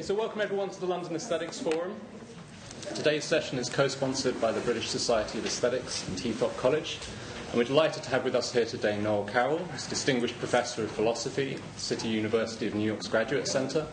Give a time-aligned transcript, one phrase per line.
[0.00, 1.94] So welcome everyone to the London Aesthetics Forum.
[2.94, 6.98] Today's session is co sponsored by the British Society of Aesthetics and Heythrop College.
[7.48, 10.90] And we're delighted to have with us here today Noël Carroll, who's Distinguished Professor of
[10.90, 13.86] Philosophy at City University of New York's Graduate Center.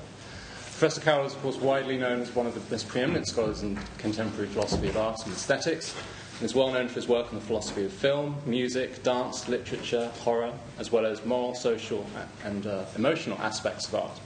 [0.53, 3.79] Professor Carroll is, of course, widely known as one of the most preeminent scholars in
[3.97, 5.95] contemporary philosophy of art and aesthetics,
[6.39, 10.11] and is well known for his work on the philosophy of film, music, dance, literature,
[10.21, 12.05] horror, as well as moral, social,
[12.43, 14.19] and uh, emotional aspects of art.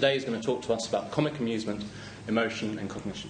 [0.00, 1.84] Today is going to talk to us about comic amusement,
[2.26, 3.28] emotion, and cognition.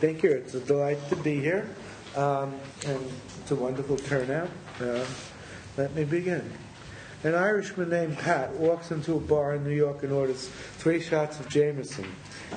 [0.00, 0.32] Thank you.
[0.32, 1.70] It's a delight to be here,
[2.16, 2.52] um,
[2.84, 2.98] and
[3.40, 4.50] it's a wonderful turnout.
[4.80, 5.04] Uh,
[5.76, 6.52] let me begin.
[7.22, 11.38] An Irishman named Pat walks into a bar in New York and orders three shots
[11.38, 12.06] of Jameson.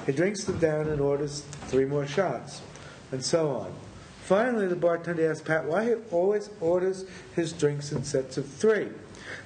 [0.08, 2.64] He drinks them down and orders three more shots,
[3.12, 3.72] and so on.
[4.23, 7.05] Finally, the bartender asks Pat why he always orders
[7.36, 8.89] his drinks in sets of three.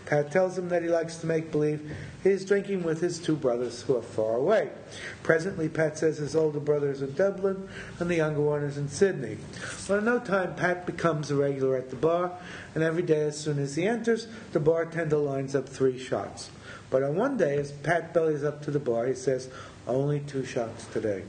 [0.06, 1.92] Pat tells him that he likes to make believe
[2.24, 4.70] he is drinking with his two brothers who are far away.
[5.24, 7.68] Presently, Pat says his older brother is in Dublin
[8.00, 9.38] and the younger one is in Sydney.
[9.88, 12.32] Well, in no time, Pat becomes a regular at the bar,
[12.76, 16.50] and every day, as soon as he enters, the bartender lines up three shots.
[16.90, 19.50] But on one day, as Pat bellies up to the bar, he says,
[19.88, 21.24] Only two shots today.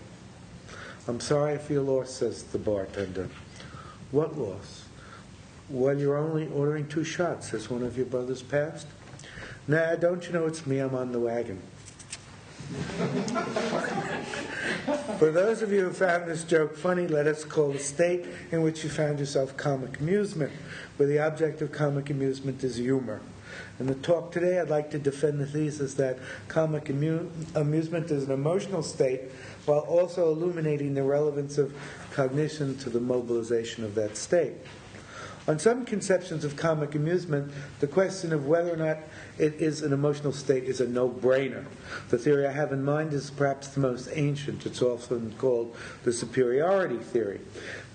[1.08, 3.28] I'm sorry if you lost, says the bartender.
[4.10, 4.84] What loss?
[5.70, 7.50] Well, you're only ordering two shots.
[7.50, 8.86] Has one of your brothers passed?
[9.66, 10.78] Nah, don't you know it's me?
[10.78, 11.60] I'm on the wagon.
[15.18, 18.62] For those of you who found this joke funny, let us call the state in
[18.62, 20.52] which you found yourself comic amusement,
[20.96, 23.20] where the object of comic amusement is humor.
[23.78, 28.24] In the talk today, I'd like to defend the thesis that comic amu- amusement is
[28.24, 29.20] an emotional state
[29.66, 31.74] while also illuminating the relevance of
[32.12, 34.54] cognition to the mobilization of that state.
[35.48, 38.98] On some conceptions of comic amusement, the question of whether or not
[39.38, 41.64] it is an emotional state is a no brainer.
[42.10, 44.66] The theory I have in mind is perhaps the most ancient.
[44.66, 47.40] It's often called the superiority theory.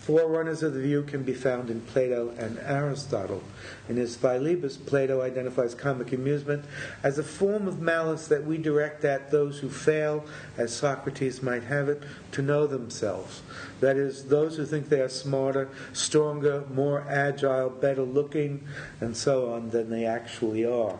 [0.04, 3.42] Forerunners of the view can be found in Plato and Aristotle.
[3.88, 6.66] In his Philebus, Plato identifies comic amusement
[7.04, 10.26] as a form of malice that we direct at those who fail,
[10.58, 12.04] as Socrates might have it,
[12.34, 13.44] to know themselves.
[13.80, 18.68] That is, those who think they are smarter, stronger, more agile, better looking,
[19.00, 21.00] and so on than they actually are.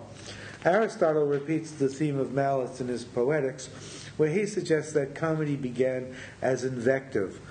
[0.64, 3.68] Aristotle repeats the theme of malice in his Poetics,
[4.16, 7.42] where he suggests that comedy began as invective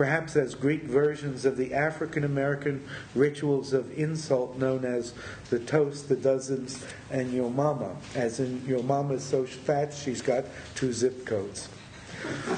[0.00, 2.82] perhaps as Greek versions of the African American
[3.14, 5.12] rituals of insult known as
[5.50, 10.46] the toast, the dozens, and your mama, as in your mama's so fat she's got
[10.74, 11.68] two zip codes.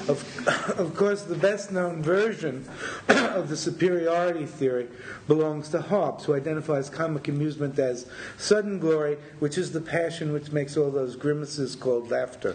[0.08, 0.48] Of,
[0.78, 2.64] of course, the best known version
[3.08, 4.86] of the superiority theory
[5.26, 8.06] belongs to Hobbes, who identifies comic amusement as
[8.38, 12.54] sudden glory, which is the passion which makes all those grimaces called laughter,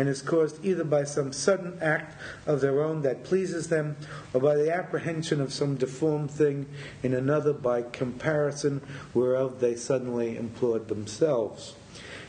[0.00, 2.16] and is caused either by some sudden act
[2.46, 3.94] of their own that pleases them,
[4.32, 6.64] or by the apprehension of some deformed thing
[7.02, 8.80] in another by comparison
[9.12, 11.74] whereof they suddenly applaud themselves.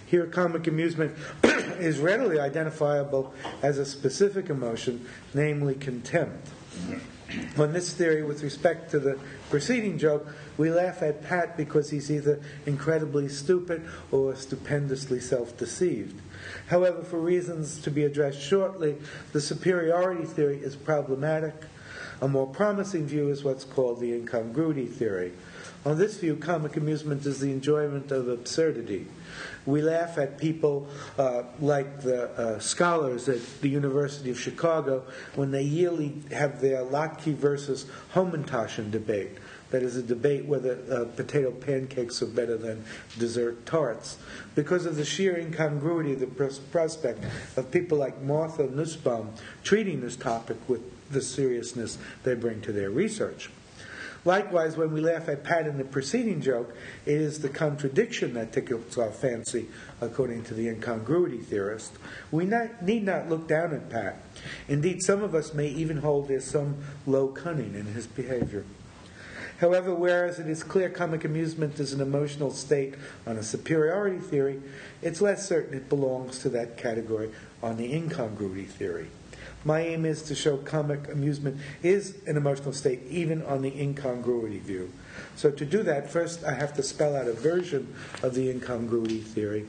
[0.06, 1.16] Here, comic amusement
[1.80, 3.34] is readily identifiable
[3.64, 6.50] as a specific emotion, namely contempt.
[7.58, 9.18] On this theory, with respect to the
[9.50, 10.28] preceding joke,
[10.58, 16.22] we laugh at Pat because he's either incredibly stupid or stupendously self deceived.
[16.72, 18.96] However, for reasons to be addressed shortly,
[19.34, 21.54] the superiority theory is problematic.
[22.22, 25.34] A more promising view is what's called the incongruity theory.
[25.86, 29.08] On this view, comic amusement is the enjoyment of absurdity.
[29.66, 30.88] We laugh at people
[31.18, 35.04] uh, like the uh, scholars at the University of Chicago
[35.36, 39.32] when they yearly have their Latkes versus Hamantashen debate.
[39.72, 42.84] That is a debate whether uh, potato pancakes are better than
[43.18, 44.18] dessert tarts.
[44.54, 46.28] Because of the sheer incongruity of the
[46.72, 47.24] prospect
[47.56, 49.34] of people like Martha Nussbaum
[49.64, 50.82] treating this topic with
[51.12, 53.50] the seriousness they bring to their research.
[54.24, 56.76] Likewise, when we laugh at Pat in the preceding joke,
[57.08, 59.68] it is the contradiction that tickles our fancy,
[60.00, 61.94] according to the incongruity theorist.
[62.30, 64.22] We not, need not look down at Pat.
[64.68, 68.64] Indeed, some of us may even hold there's some low cunning in his behavior.
[69.62, 72.96] However, whereas it is clear comic amusement is an emotional state
[73.28, 74.60] on a superiority theory,
[75.04, 77.30] it's less certain it belongs to that category
[77.62, 79.10] on the incongruity theory.
[79.64, 84.58] My aim is to show comic amusement is an emotional state, even on the incongruity
[84.58, 84.92] view.
[85.36, 87.94] So, to do that, first I have to spell out a version
[88.24, 89.68] of the incongruity theory,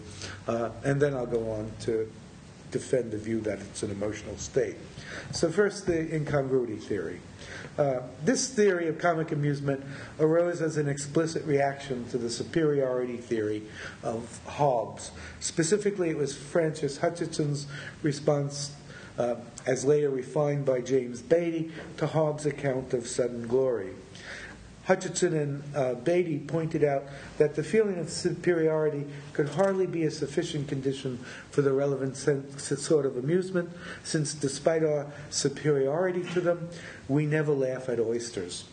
[0.48, 2.10] uh, and then I'll go on to
[2.70, 4.76] defend the view that it's an emotional state.
[5.32, 7.20] So, first, the incongruity theory.
[7.78, 9.82] Uh, this theory of comic amusement
[10.20, 13.62] arose as an explicit reaction to the superiority theory
[14.02, 15.10] of Hobbes.
[15.40, 17.66] Specifically, it was Francis Hutcheson's
[18.02, 18.72] response,
[19.18, 19.36] uh,
[19.66, 23.90] as later refined by James Beattie, to Hobbes' account of sudden glory.
[24.86, 27.04] Hutcheson and uh, Beattie pointed out
[27.38, 31.18] that the feeling of superiority could hardly be a sufficient condition
[31.50, 33.70] for the relevant sort of amusement,
[34.02, 36.68] since despite our superiority to them,
[37.08, 38.64] we never laugh at oysters.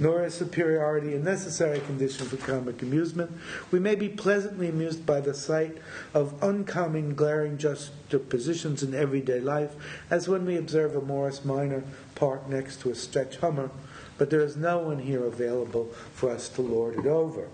[0.00, 3.30] Nor is superiority a necessary condition for comic amusement.
[3.70, 5.76] We may be pleasantly amused by the sight
[6.14, 9.74] of uncommon, glaring juxtapositions in everyday life,
[10.08, 11.84] as when we observe a Morris Minor
[12.14, 13.70] parked next to a stretch Hummer
[14.18, 17.48] but there is no one here available for us to lord it over.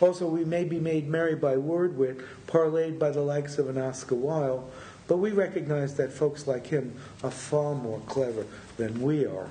[0.00, 3.78] Also, we may be made merry by word wit, parlayed by the likes of an
[3.78, 4.70] Oscar Wilde,
[5.08, 6.94] but we recognize that folks like him
[7.24, 8.46] are far more clever
[8.76, 9.48] than we are.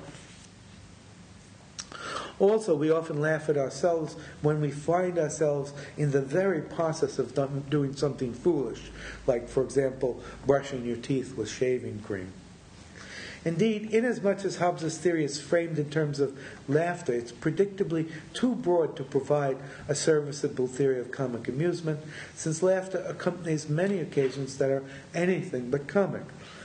[2.38, 7.34] Also, we often laugh at ourselves when we find ourselves in the very process of
[7.68, 8.92] doing something foolish,
[9.26, 12.32] like, for example, brushing your teeth with shaving cream.
[13.44, 16.36] Indeed, inasmuch as Hobbes' theory is framed in terms of
[16.66, 22.00] laughter, it's predictably too broad to provide a serviceable theory of comic amusement,
[22.34, 26.22] since laughter accompanies many occasions that are anything but comic.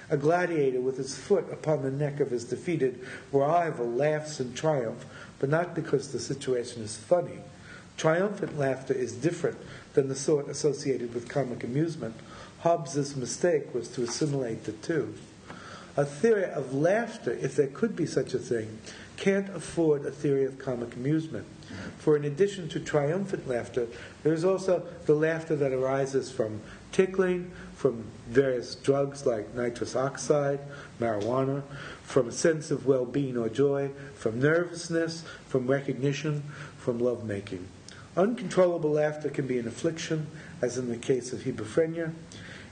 [0.09, 2.99] A gladiator with his foot upon the neck of his defeated
[3.31, 5.05] rival laughs in triumph,
[5.39, 7.39] but not because the situation is funny.
[7.97, 9.57] Triumphant laughter is different
[9.93, 12.15] than the sort associated with comic amusement.
[12.59, 15.13] Hobbes's mistake was to assimilate the two
[15.95, 18.79] a theory of laughter, if there could be such a thing,
[19.17, 21.45] can't afford a theory of comic amusement.
[21.97, 23.87] For in addition to triumphant laughter,
[24.23, 26.61] there is also the laughter that arises from
[26.91, 30.59] tickling, from various drugs like nitrous oxide,
[30.99, 31.63] marijuana,
[32.03, 36.43] from a sense of well being or joy, from nervousness, from recognition,
[36.77, 37.67] from lovemaking.
[38.15, 40.27] Uncontrollable laughter can be an affliction,
[40.61, 42.13] as in the case of hebephrenia,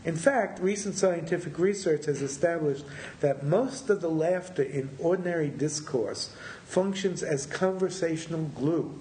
[0.03, 2.85] in fact, recent scientific research has established
[3.19, 8.99] that most of the laughter in ordinary discourse functions as conversational glue.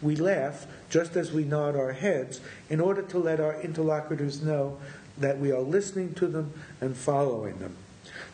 [0.00, 4.78] We laugh just as we nod our heads in order to let our interlocutors know
[5.18, 7.76] that we are listening to them and following them.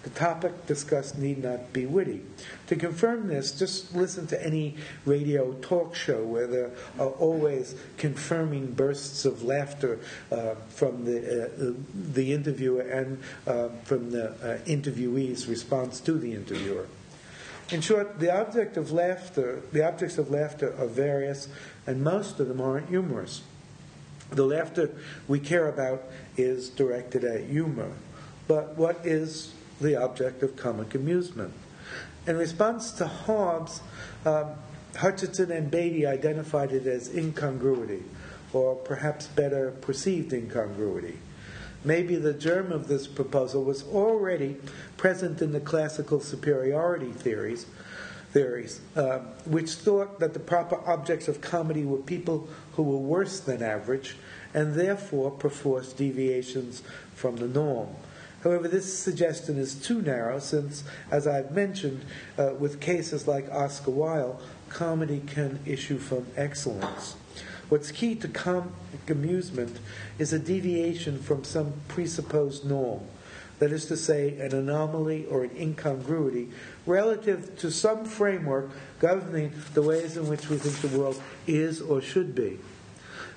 [0.03, 2.23] The topic discussed need not be witty.
[2.69, 8.73] To confirm this, just listen to any radio talk show where there are always confirming
[8.73, 9.99] bursts of laughter
[10.31, 11.73] uh, from the, uh,
[12.13, 16.87] the interviewer and uh, from the uh, interviewee's response to the interviewer.
[17.71, 21.49] In short, the object of laughter, the objects of laughter are various,
[21.87, 23.43] and most of them aren't humorous.
[24.31, 24.91] The laughter
[25.27, 26.05] we care about
[26.37, 27.93] is directed at humor.
[28.47, 31.53] But what is the object of comic amusement.
[32.27, 33.81] In response to Hobbes,
[34.25, 34.55] um,
[34.95, 38.03] Hutcheson and Beattie identified it as incongruity,
[38.53, 41.19] or perhaps better, perceived incongruity.
[41.85, 44.57] Maybe the germ of this proposal was already
[44.97, 47.67] present in the classical superiority theories,
[48.33, 53.41] theories, uh, which thought that the proper objects of comedy were people who were worse
[53.41, 54.17] than average,
[54.53, 56.83] and therefore perforce deviations
[57.15, 57.89] from the norm.
[58.45, 62.05] However, this suggestion is too narrow since, as I've mentioned,
[62.39, 67.17] uh, with cases like Oscar Wilde, comedy can issue from excellence.
[67.69, 68.73] What's key to comic
[69.09, 69.79] amusement
[70.19, 73.01] is a deviation from some presupposed norm,
[73.59, 76.49] that is to say, an anomaly or an incongruity
[76.87, 82.01] relative to some framework governing the ways in which we think the world is or
[82.01, 82.59] should be.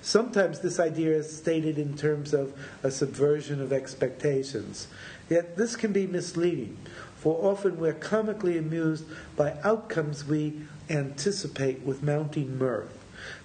[0.02, 4.88] Sometimes this idea is stated in terms of a subversion of expectations.
[5.30, 6.78] Yet this can be misleading,
[7.18, 9.06] for often we're comically amused
[9.36, 12.98] by outcomes we anticipate with mounting mirth.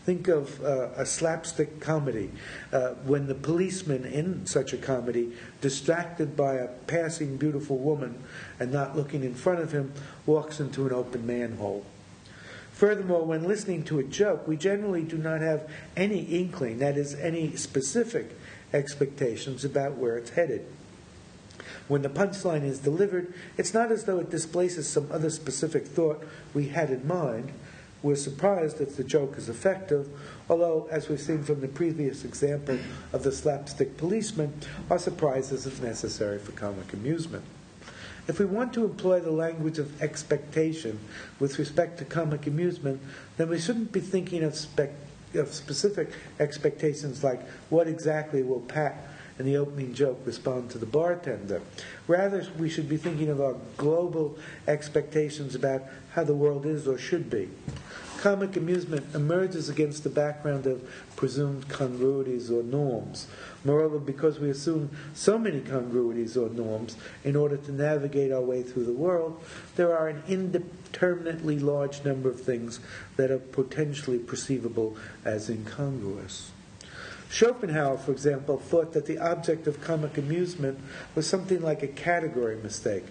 [0.04, 2.30] Think of uh, a slapstick comedy
[2.72, 8.22] uh, when the policeman in such a comedy, distracted by a passing beautiful woman
[8.58, 9.92] and not looking in front of him,
[10.24, 11.84] walks into an open manhole.
[12.76, 15.66] Furthermore, when listening to a joke, we generally do not have
[15.96, 18.36] any inkling, that is, any specific
[18.74, 20.66] expectations about where it's headed.
[21.88, 26.22] When the punchline is delivered, it's not as though it displaces some other specific thought
[26.52, 27.50] we had in mind.
[28.02, 30.10] We're surprised if the joke is effective,
[30.50, 32.78] although, as we've seen from the previous example
[33.14, 34.52] of the slapstick policeman,
[34.90, 37.44] our surprise isn't necessary for comic amusement.
[38.28, 40.98] If we want to employ the language of expectation
[41.38, 43.00] with respect to comic amusement,
[43.36, 44.58] then we shouldn't be thinking of,
[45.34, 48.96] of specific expectations like what exactly will Pat
[49.38, 51.60] in the opening joke respond to the bartender.
[52.08, 56.98] Rather, we should be thinking of our global expectations about how the world is or
[56.98, 57.48] should be.
[58.26, 60.82] Comic amusement emerges against the background of
[61.14, 63.28] presumed congruities or norms.
[63.64, 68.64] Moreover, because we assume so many congruities or norms in order to navigate our way
[68.64, 69.40] through the world,
[69.76, 72.80] there are an indeterminately large number of things
[73.14, 76.50] that are potentially perceivable as incongruous.
[77.30, 80.80] Schopenhauer, for example, thought that the object of comic amusement
[81.14, 83.04] was something like a category mistake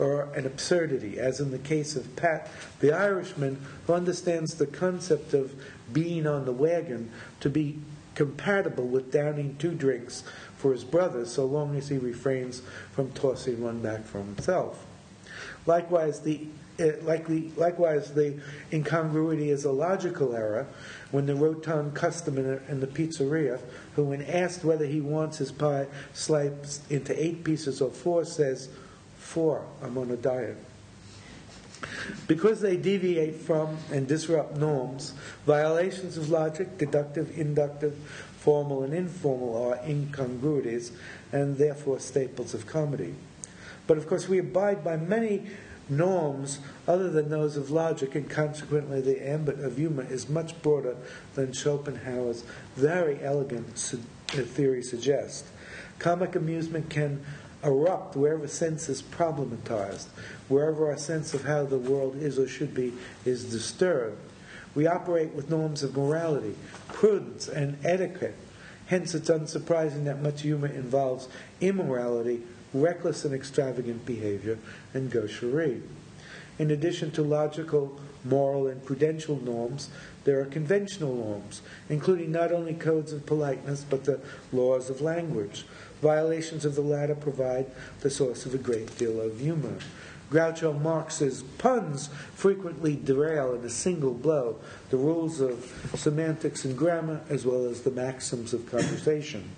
[0.00, 5.34] or an absurdity, as in the case of Pat, the Irishman, who understands the concept
[5.34, 5.54] of
[5.92, 7.78] being on the wagon to be
[8.14, 10.24] compatible with downing two drinks
[10.56, 14.86] for his brother so long as he refrains from tossing one back for himself.
[15.66, 16.46] Likewise, the
[16.80, 18.40] uh, likely, likewise, the
[18.72, 20.66] incongruity is a logical error
[21.10, 23.60] when the rotund customer in the pizzeria,
[23.96, 28.70] who, when asked whether he wants his pie sliced into eight pieces or four, says,
[29.36, 30.56] I'm on a diet.
[32.26, 35.14] Because they deviate from and disrupt norms,
[35.46, 37.96] violations of logic, deductive, inductive,
[38.38, 40.92] formal, and informal are incongruities
[41.32, 43.14] and therefore staples of comedy.
[43.86, 45.46] But of course, we abide by many
[45.88, 50.96] norms other than those of logic, and consequently, the ambit of humor is much broader
[51.34, 52.44] than Schopenhauer's
[52.76, 54.00] very elegant su-
[54.32, 55.50] uh, theory suggests.
[55.98, 57.24] Comic amusement can
[57.62, 60.06] erupt wherever sense is problematized,
[60.48, 62.92] wherever our sense of how the world is or should be
[63.24, 64.18] is disturbed.
[64.74, 66.54] We operate with norms of morality,
[66.88, 68.36] prudence, and etiquette.
[68.86, 71.28] Hence, it's unsurprising that much humor involves
[71.60, 74.58] immorality, reckless and extravagant behavior,
[74.94, 75.82] and gaucherie.
[76.58, 79.90] In addition to logical, moral, and prudential norms,
[80.24, 84.20] there are conventional norms, including not only codes of politeness, but the
[84.52, 85.64] laws of language.
[86.00, 87.66] Violations of the latter provide
[88.00, 89.76] the source of a great deal of humor.
[90.30, 94.56] Groucho Marx's puns frequently derail in a single blow
[94.90, 99.50] the rules of semantics and grammar as well as the maxims of conversation.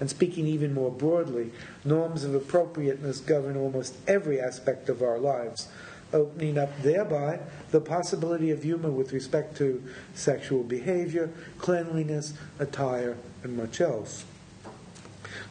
[0.00, 1.52] And speaking even more broadly,
[1.84, 5.68] norms of appropriateness govern almost every aspect of our lives,
[6.12, 7.40] opening up thereby
[7.70, 9.82] the possibility of humor with respect to
[10.14, 14.24] sexual behavior, cleanliness, attire, and much else.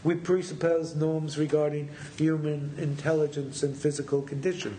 [0.07, 4.77] We presuppose norms regarding human intelligence and physical condition.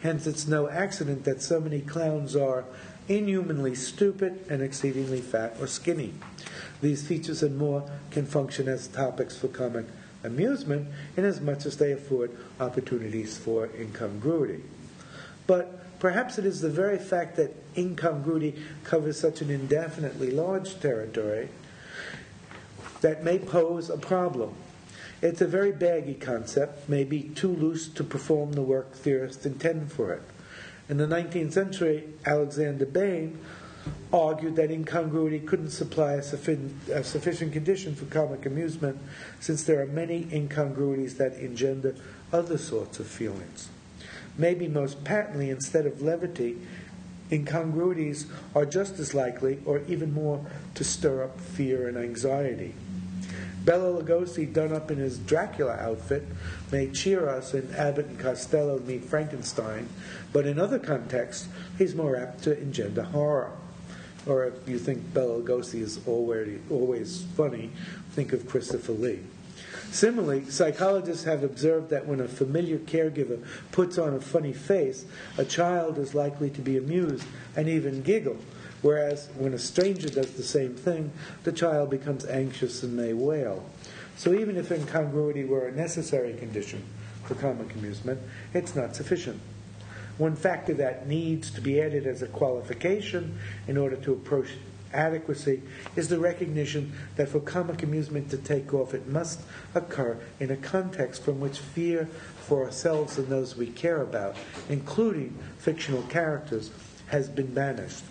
[0.00, 2.64] Hence, it's no accident that so many clowns are
[3.08, 6.14] inhumanly stupid and exceedingly fat or skinny.
[6.80, 9.86] These features and more can function as topics for comic
[10.22, 10.86] amusement
[11.16, 14.62] inasmuch as they afford opportunities for incongruity.
[15.48, 21.48] But perhaps it is the very fact that incongruity covers such an indefinitely large territory
[23.00, 24.54] that may pose a problem.
[25.22, 30.12] It's a very baggy concept, maybe too loose to perform the work theorists intend for
[30.12, 30.22] it.
[30.88, 33.38] In the 19th century, Alexander Bain
[34.12, 38.98] argued that incongruity couldn't supply a, a, sufficient condition for comic amusement
[39.38, 41.94] since there are many incongruities that engender
[42.32, 43.68] other sorts of feelings.
[44.36, 46.58] Maybe most patently, instead of levity,
[47.30, 52.74] incongruities are just as likely, or even more, to stir up fear and anxiety.
[53.64, 56.26] Bela Lugosi, done up in his Dracula outfit,
[56.72, 59.88] may cheer us in Abbott and Costello meet Frankenstein,
[60.32, 63.52] but in other contexts, he's more apt to engender horror.
[64.26, 67.70] Or if you think Bela Lugosi is always, always funny,
[68.12, 69.20] think of Christopher Lee.
[69.90, 75.04] Similarly, psychologists have observed that when a familiar caregiver puts on a funny face,
[75.36, 77.26] a child is likely to be amused
[77.56, 78.36] and even giggle
[78.82, 81.12] Whereas when a stranger does the same thing,
[81.44, 83.64] the child becomes anxious and may wail.
[84.16, 86.82] So even if incongruity were a necessary condition
[87.24, 88.20] for comic amusement,
[88.54, 89.40] it's not sufficient.
[90.18, 94.48] One factor that needs to be added as a qualification in order to approach
[94.92, 95.62] adequacy
[95.96, 99.40] is the recognition that for comic amusement to take off, it must
[99.74, 102.06] occur in a context from which fear
[102.40, 104.36] for ourselves and those we care about,
[104.68, 106.70] including fictional characters,
[107.06, 108.04] has been banished.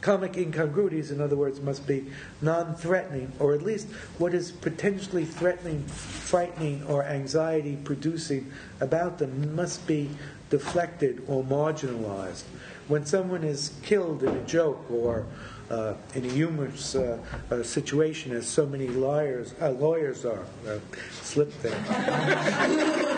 [0.00, 2.06] Comic incongruities, in other words, must be
[2.40, 3.88] non threatening, or at least
[4.18, 8.50] what is potentially threatening, frightening, or anxiety producing
[8.80, 10.08] about them must be
[10.50, 12.44] deflected or marginalized.
[12.86, 15.26] When someone is killed in a joke or
[15.70, 17.18] uh, in a humorous uh,
[17.50, 20.78] uh, situation, as so many lawyers uh, lawyers are, uh,
[21.22, 23.14] slip there.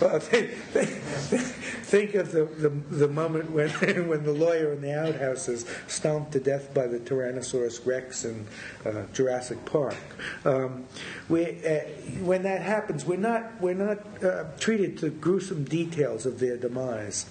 [0.00, 0.54] well, they,
[1.84, 3.68] think of the, the, the moment when,
[4.08, 8.46] when the lawyer in the outhouse is stomped to death by the Tyrannosaurus Rex in
[8.84, 9.96] uh, Jurassic Park.
[10.44, 10.86] Um,
[11.28, 11.80] we, uh,
[12.22, 17.26] when that happens, we're not, we're not uh, treated to gruesome details of their demise.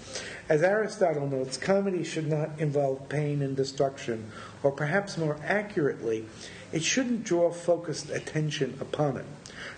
[0.48, 4.32] As Aristotle notes, comedy should not involve pain and destruction,
[4.62, 6.26] or perhaps more accurately,
[6.74, 9.26] it shouldn't draw focused attention upon it.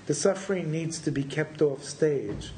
[0.08, 2.52] The suffering needs to be kept off stage.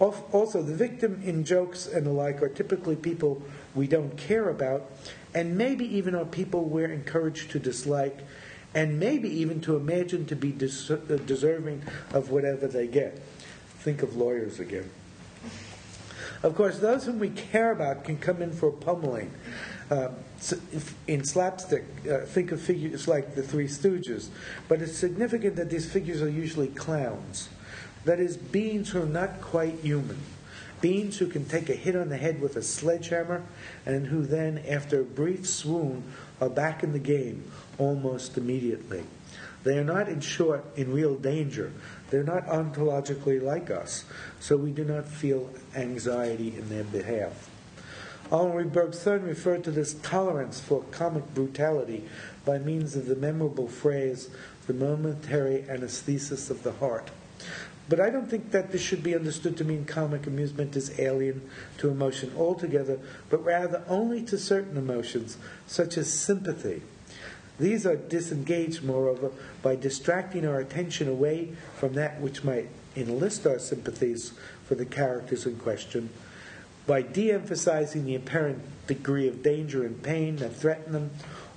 [0.00, 3.42] Also, the victim in jokes and the like are typically people
[3.74, 4.90] we don't care about,
[5.34, 8.20] and maybe even are people we're encouraged to dislike,
[8.74, 13.20] and maybe even to imagine to be des- uh, deserving of whatever they get.
[13.78, 14.90] Think of lawyers again.
[16.42, 19.32] Of course, those whom we care about can come in for pummeling.
[19.90, 20.08] Uh,
[21.06, 24.28] in slapstick, uh, think of figures like the Three Stooges,
[24.68, 27.48] but it's significant that these figures are usually clowns.
[28.04, 30.18] That is, beings who are not quite human.
[30.80, 33.42] Beings who can take a hit on the head with a sledgehammer
[33.86, 36.02] and who then, after a brief swoon,
[36.40, 39.04] are back in the game almost immediately.
[39.62, 41.72] They are not, in short, in real danger.
[42.10, 44.04] They're not ontologically like us,
[44.40, 47.48] so we do not feel anxiety in their behalf.
[48.30, 52.04] Henri Bergson referred to this tolerance for comic brutality
[52.44, 54.30] by means of the memorable phrase,
[54.66, 57.10] the momentary anesthesis of the heart.
[57.88, 61.42] But I don't think that this should be understood to mean comic amusement is alien
[61.78, 66.82] to emotion altogether, but rather only to certain emotions, such as sympathy.
[67.58, 69.30] These are disengaged, moreover,
[69.62, 74.32] by distracting our attention away from that which might enlist our sympathies
[74.64, 76.08] for the characters in question,
[76.86, 81.10] by de emphasizing the apparent degree of danger and pain that threaten them,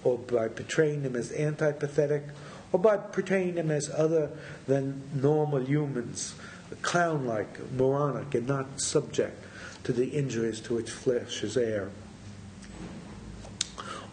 [0.04, 2.24] or by portraying them as antipathetic
[2.72, 4.30] or by portraying them as other
[4.68, 6.36] than normal humans,
[6.82, 9.44] clown like, moronic, and not subject
[9.84, 11.90] to the injuries to which flesh is heir.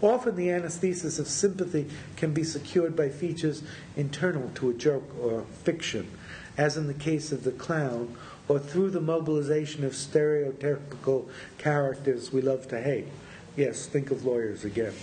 [0.01, 3.63] Often the anesthesis of sympathy can be secured by features
[3.97, 6.09] internal to a joke or fiction,
[6.57, 8.17] as in the case of the clown,
[8.49, 13.09] or through the mobilization of stereotypical characters we love to hate.
[13.57, 14.95] Yes, think of lawyers again.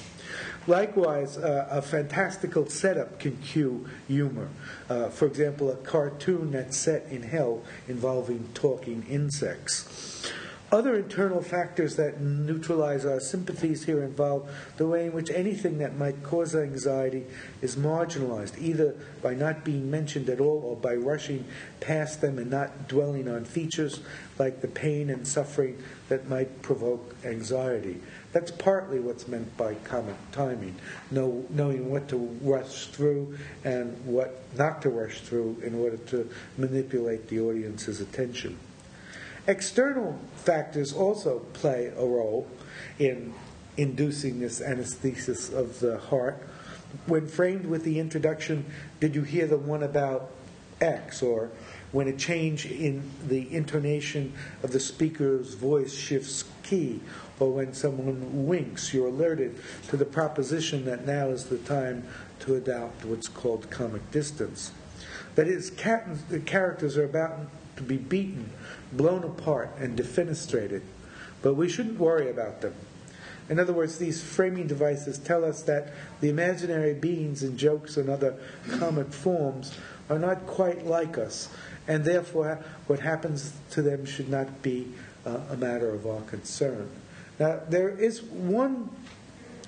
[0.67, 4.49] Likewise, uh, a fantastical setup can cue humor.
[4.89, 10.31] Uh, for example, a cartoon that's set in hell involving talking insects.
[10.71, 15.97] Other internal factors that neutralize our sympathies here involve the way in which anything that
[15.97, 17.25] might cause anxiety
[17.61, 21.43] is marginalized, either by not being mentioned at all or by rushing
[21.81, 23.99] past them and not dwelling on features
[24.39, 27.99] like the pain and suffering that might provoke anxiety.
[28.31, 30.75] That's partly what's meant by comic timing,
[31.11, 36.29] know, knowing what to rush through and what not to rush through in order to
[36.57, 38.57] manipulate the audience's attention.
[39.47, 42.47] External factors also play a role
[42.99, 43.33] in
[43.77, 46.37] inducing this anesthesis of the heart.
[47.07, 48.65] When framed with the introduction,
[48.99, 50.29] did you hear the one about
[50.79, 51.23] X?
[51.23, 51.49] Or
[51.91, 56.99] when a change in the intonation of the speaker's voice shifts key,
[57.39, 62.07] or when someone winks, you're alerted to the proposition that now is the time
[62.41, 64.71] to adopt what's called comic distance.
[65.35, 67.39] That is, the characters are about
[67.77, 68.51] to be beaten,
[68.91, 70.81] blown apart, and defenestrated,
[71.41, 72.73] but we shouldn't worry about them.
[73.49, 78.09] In other words, these framing devices tell us that the imaginary beings in jokes and
[78.09, 78.35] other
[78.79, 79.77] comic forms
[80.09, 81.49] are not quite like us,
[81.87, 84.87] and therefore what happens to them should not be
[85.25, 86.89] uh, a matter of our concern.
[87.39, 88.89] Now, there is one,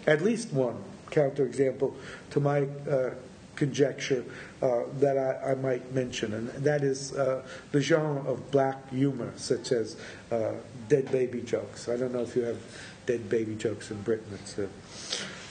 [0.06, 1.94] at least one, counterexample
[2.32, 3.12] to my uh,
[3.56, 4.24] conjecture
[4.62, 9.32] uh, that I, I, might mention, and that is uh, the genre of black humor,
[9.36, 9.98] such as
[10.32, 10.54] uh,
[10.90, 11.88] dead baby jokes.
[11.90, 12.60] I don't know if you have
[13.06, 14.38] dead baby jokes in Britain.
[14.42, 14.58] It's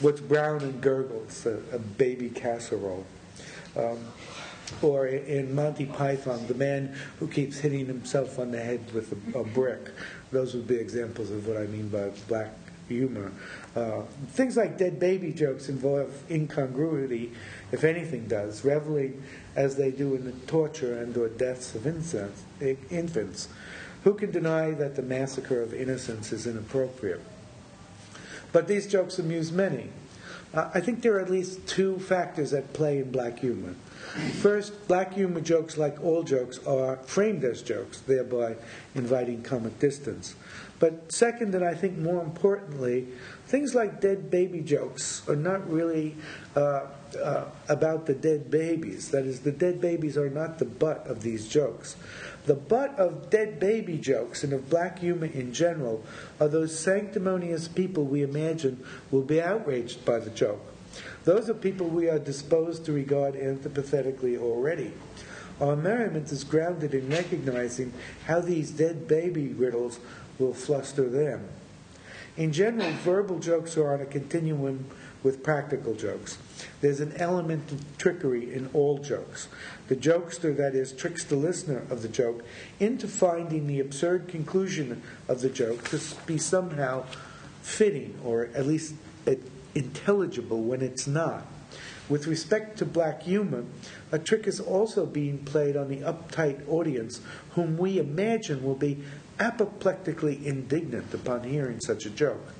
[0.00, 3.06] what's brown and gurgles, a, a baby casserole.
[3.76, 3.98] Um,
[4.80, 9.40] or in Monty Python, the man who keeps hitting himself on the head with a,
[9.40, 9.90] a brick.
[10.30, 12.52] Those would be examples of what I mean by black
[12.88, 13.32] humor.
[13.74, 17.32] Uh, things like dead baby jokes involve incongruity,
[17.72, 19.22] if anything does, reveling
[19.56, 23.48] as they do in the torture and or deaths of infants.
[24.04, 27.22] Who can deny that the massacre of innocents is inappropriate?
[28.52, 29.88] But these jokes amuse many.
[30.52, 33.74] Uh, I think there are at least two factors at play in black humor.
[34.40, 38.56] First, black humor jokes, like all jokes, are framed as jokes, thereby
[38.94, 40.34] inviting comic distance.
[40.78, 43.06] But second, and I think more importantly,
[43.46, 46.16] things like dead baby jokes are not really
[46.56, 46.86] uh,
[47.22, 49.10] uh, about the dead babies.
[49.10, 51.96] That is, the dead babies are not the butt of these jokes.
[52.46, 56.02] The butt of dead baby jokes and of black humor in general
[56.40, 60.60] are those sanctimonious people we imagine will be outraged by the joke.
[61.24, 64.92] Those are people we are disposed to regard antipathetically already.
[65.60, 67.92] Our merriment is grounded in recognizing
[68.26, 70.00] how these dead baby riddles
[70.38, 71.48] will fluster them.
[72.36, 74.86] In general, verbal jokes are on a continuum
[75.22, 76.38] with practical jokes.
[76.80, 79.48] There's an element of trickery in all jokes.
[79.88, 82.42] The jokester, that is, tricks the listener of the joke
[82.80, 87.04] into finding the absurd conclusion of the joke to be somehow
[87.60, 88.94] fitting or at least
[89.74, 91.46] intelligible when it's not.
[92.08, 93.64] With respect to black humor,
[94.10, 99.02] a trick is also being played on the uptight audience, whom we imagine will be
[99.38, 102.54] apoplectically indignant upon hearing such a joke.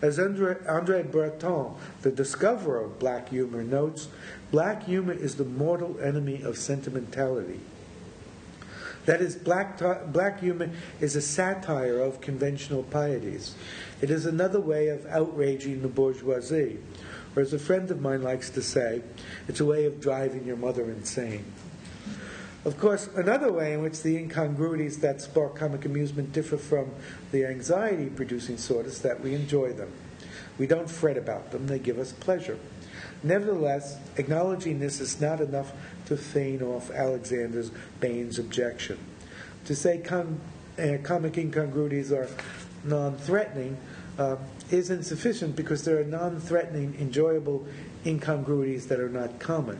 [0.00, 4.08] As Andre, Andre Breton, the discoverer of black humor, notes,
[4.50, 7.60] black humor is the mortal enemy of sentimentality.
[9.06, 9.80] That is, black,
[10.12, 10.70] black humor
[11.00, 13.54] is a satire of conventional pieties.
[14.00, 16.78] It is another way of outraging the bourgeoisie.
[17.34, 19.02] Or, as a friend of mine likes to say,
[19.48, 21.44] it's a way of driving your mother insane.
[22.64, 26.92] Of course, another way in which the incongruities that spark comic amusement differ from
[27.32, 29.90] the anxiety producing sort is that we enjoy them.
[30.58, 32.58] We don't fret about them, they give us pleasure.
[33.24, 35.72] Nevertheless, acknowledging this is not enough
[36.06, 37.64] to feign off Alexander
[38.00, 38.98] Bain's objection.
[39.64, 40.40] To say com-
[40.78, 42.28] uh, comic incongruities are
[42.84, 43.76] non threatening
[44.18, 44.36] uh,
[44.70, 47.66] is insufficient because there are non threatening, enjoyable
[48.04, 49.78] incongruities that are not comic.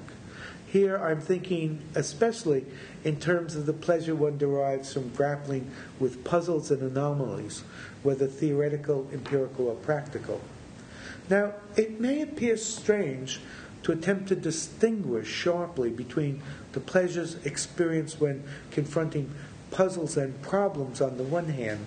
[0.72, 2.64] Here I'm thinking especially
[3.04, 7.62] in terms of the pleasure one derives from grappling with puzzles and anomalies,
[8.02, 10.40] whether theoretical, empirical, or practical.
[11.28, 13.38] Now, it may appear strange
[13.82, 16.40] to attempt to distinguish sharply between
[16.72, 19.30] the pleasures experienced when confronting
[19.70, 21.84] puzzles and problems on the one hand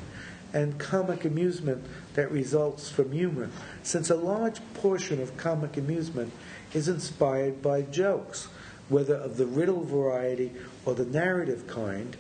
[0.54, 3.50] and comic amusement that results from humor,
[3.82, 6.32] since a large portion of comic amusement
[6.72, 8.48] is inspired by jokes
[8.90, 10.52] whether of the riddle variety
[10.86, 12.16] or the narrative kind,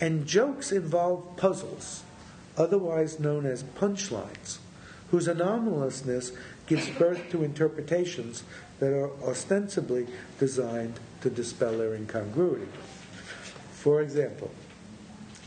[0.00, 2.02] and jokes involve puzzles,
[2.56, 4.58] otherwise known as punchlines,
[5.10, 6.32] whose anomalousness
[6.66, 8.42] gives birth to interpretations
[8.80, 10.06] that are ostensibly
[10.38, 12.68] designed to dispel their incongruity.
[13.72, 14.50] For example,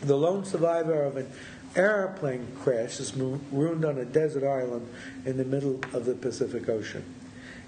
[0.02, 1.28] the lone survivor of an
[1.76, 4.88] airplane crash is marooned on a desert island
[5.26, 7.04] in the middle of the Pacific Ocean.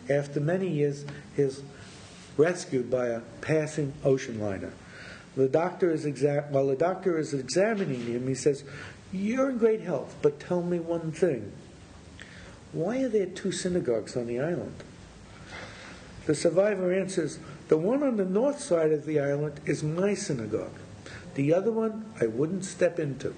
[0.09, 1.61] After many years, his
[2.39, 4.71] rescued by a passing ocean liner.
[5.35, 8.63] The doctor is exa- while the doctor is examining him, he says,
[9.11, 11.51] You're in great health, but tell me one thing.
[12.71, 14.75] Why are there two synagogues on the island?
[16.25, 20.79] The survivor answers, The one on the north side of the island is my synagogue.
[21.39, 23.33] The other one, I wouldn't step into.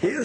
[0.00, 0.24] here,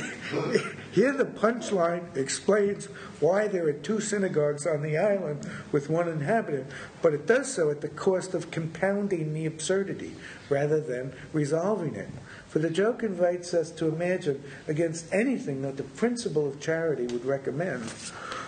[0.91, 2.85] here, the punchline explains
[3.19, 6.67] why there are two synagogues on the island with one inhabitant,
[7.01, 10.13] but it does so at the cost of compounding the absurdity
[10.47, 12.09] rather than resolving it.
[12.47, 17.25] For the joke invites us to imagine, against anything that the principle of charity would
[17.25, 17.91] recommend,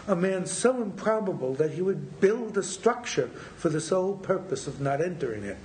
[0.07, 4.79] a man so improbable that he would build a structure for the sole purpose of
[4.79, 5.57] not entering it.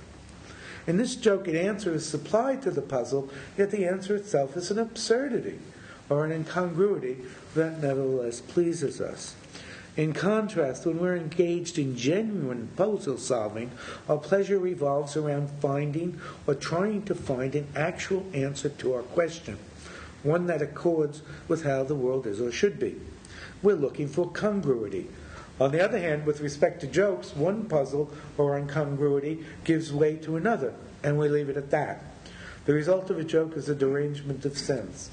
[0.87, 4.71] In this joke, an answer is supplied to the puzzle, yet the answer itself is
[4.71, 5.59] an absurdity
[6.09, 7.17] or an incongruity
[7.53, 9.35] that nevertheless pleases us.
[9.97, 13.71] In contrast, when we're engaged in genuine puzzle solving,
[14.07, 19.57] our pleasure revolves around finding or trying to find an actual answer to our question,
[20.23, 22.95] one that accords with how the world is or should be.
[23.61, 25.09] We're looking for congruity,
[25.61, 30.35] on the other hand, with respect to jokes, one puzzle or incongruity gives way to
[30.35, 32.03] another, and we leave it at that.
[32.65, 35.11] The result of a joke is a derangement of sense.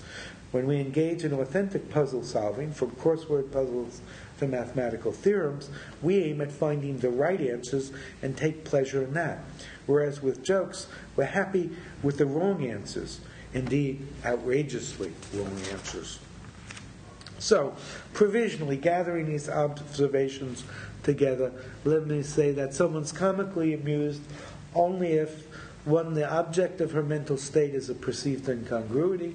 [0.51, 4.01] When we engage in authentic puzzle solving, from crossword puzzles
[4.39, 5.69] to mathematical theorems,
[6.01, 9.41] we aim at finding the right answers and take pleasure in that.
[9.85, 11.71] Whereas with jokes, we're happy
[12.03, 13.21] with the wrong answers,
[13.53, 16.21] indeed, outrageously wrong answers.
[17.39, 17.77] So,
[18.13, 20.65] provisionally gathering these observations
[21.05, 21.53] together,
[21.85, 24.23] let me say that someone's comically amused
[24.75, 25.47] only if,
[25.85, 29.35] one, the object of her mental state is a perceived incongruity,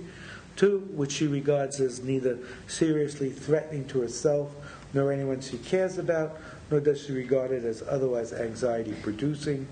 [0.56, 2.38] two, which she regards as neither
[2.68, 4.52] seriously threatening to herself
[4.94, 6.38] nor anyone she cares about,
[6.70, 9.68] nor does she regard it as otherwise anxiety producing,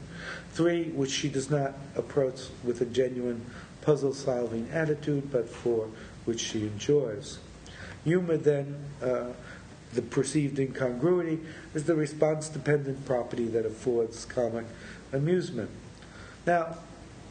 [0.53, 3.45] three, which she does not approach with a genuine
[3.81, 5.87] puzzle solving attitude, but for
[6.25, 7.39] which she enjoys.
[8.03, 9.27] Humor then uh,
[9.93, 11.39] the perceived incongruity
[11.73, 14.65] is the response dependent property that affords comic
[15.11, 15.69] amusement.
[16.45, 16.77] Now,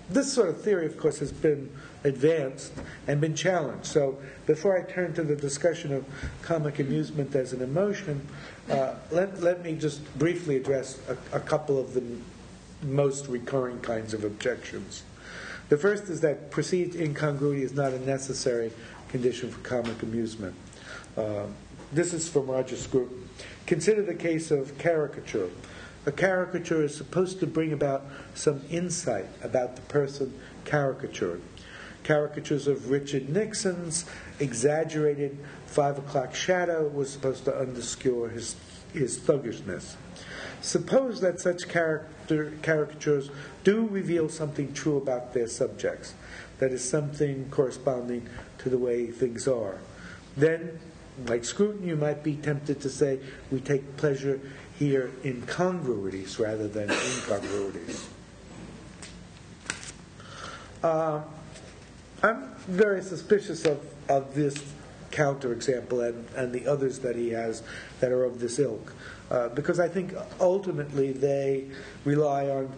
[0.08, 1.70] this sort of theory, of course, has been
[2.04, 2.72] advanced
[3.06, 3.86] and been challenged.
[3.86, 6.04] So, before I turn to the discussion of
[6.42, 8.26] comic amusement as an emotion,
[8.68, 12.02] uh, let, let me just briefly address a, a couple of the
[12.82, 15.02] most recurring kinds of objections.
[15.68, 18.72] The first is that perceived incongruity is not a necessary
[19.10, 20.54] condition for comic amusement.
[21.16, 21.46] Uh,
[21.92, 23.28] this is from Roger Scruton.
[23.66, 25.50] Consider the case of caricature.
[26.06, 30.32] A caricature is supposed to bring about some insight about the person
[30.64, 31.42] caricatured.
[32.04, 34.06] Caricatures of Richard Nixon's
[34.38, 38.56] exaggerated five o'clock shadow was supposed to underscore his,
[38.94, 39.96] his thuggishness.
[40.62, 43.30] Suppose that such character, caricatures
[43.64, 46.14] do reveal something true about their subjects,
[46.58, 48.28] that is, something corresponding
[48.62, 49.78] to the way things are.
[50.36, 50.78] Then,
[51.26, 53.18] like Scruton, you might be tempted to say
[53.50, 54.40] we take pleasure
[54.78, 58.08] here in congruities rather than incongruities.
[60.82, 61.20] Uh,
[62.22, 64.62] I'm very suspicious of, of this
[65.10, 67.62] counterexample and, and the others that he has
[68.00, 68.94] that are of this ilk.
[69.30, 71.66] Uh, because I think ultimately they
[72.04, 72.68] rely on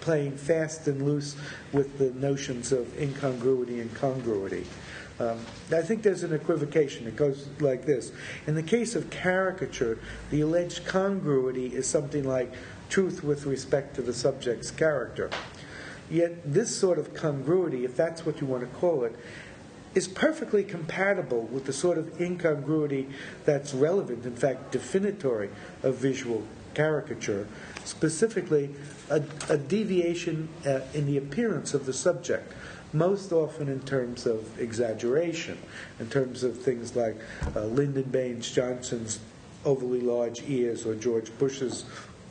[0.00, 1.36] playing fast and loose
[1.72, 4.66] with the notions of incongruity and congruity.
[5.18, 5.38] Um,
[5.72, 7.06] I think there's an equivocation.
[7.06, 8.12] It goes like this.
[8.46, 9.98] In the case of caricature,
[10.30, 12.52] the alleged congruity is something like
[12.88, 15.30] truth with respect to the subject's character.
[16.10, 19.16] Yet, this sort of congruity, if that's what you want to call it,
[19.94, 23.08] is perfectly compatible with the sort of incongruity
[23.44, 25.48] that's relevant, in fact, definitory
[25.82, 26.42] of visual
[26.74, 27.48] caricature,
[27.84, 28.74] specifically
[29.08, 32.52] a, a deviation uh, in the appearance of the subject,
[32.96, 35.58] most often in terms of exaggeration,
[36.00, 37.16] in terms of things like
[37.54, 39.20] uh, Lyndon Baines Johnson's
[39.64, 41.84] overly large ears or George Bush's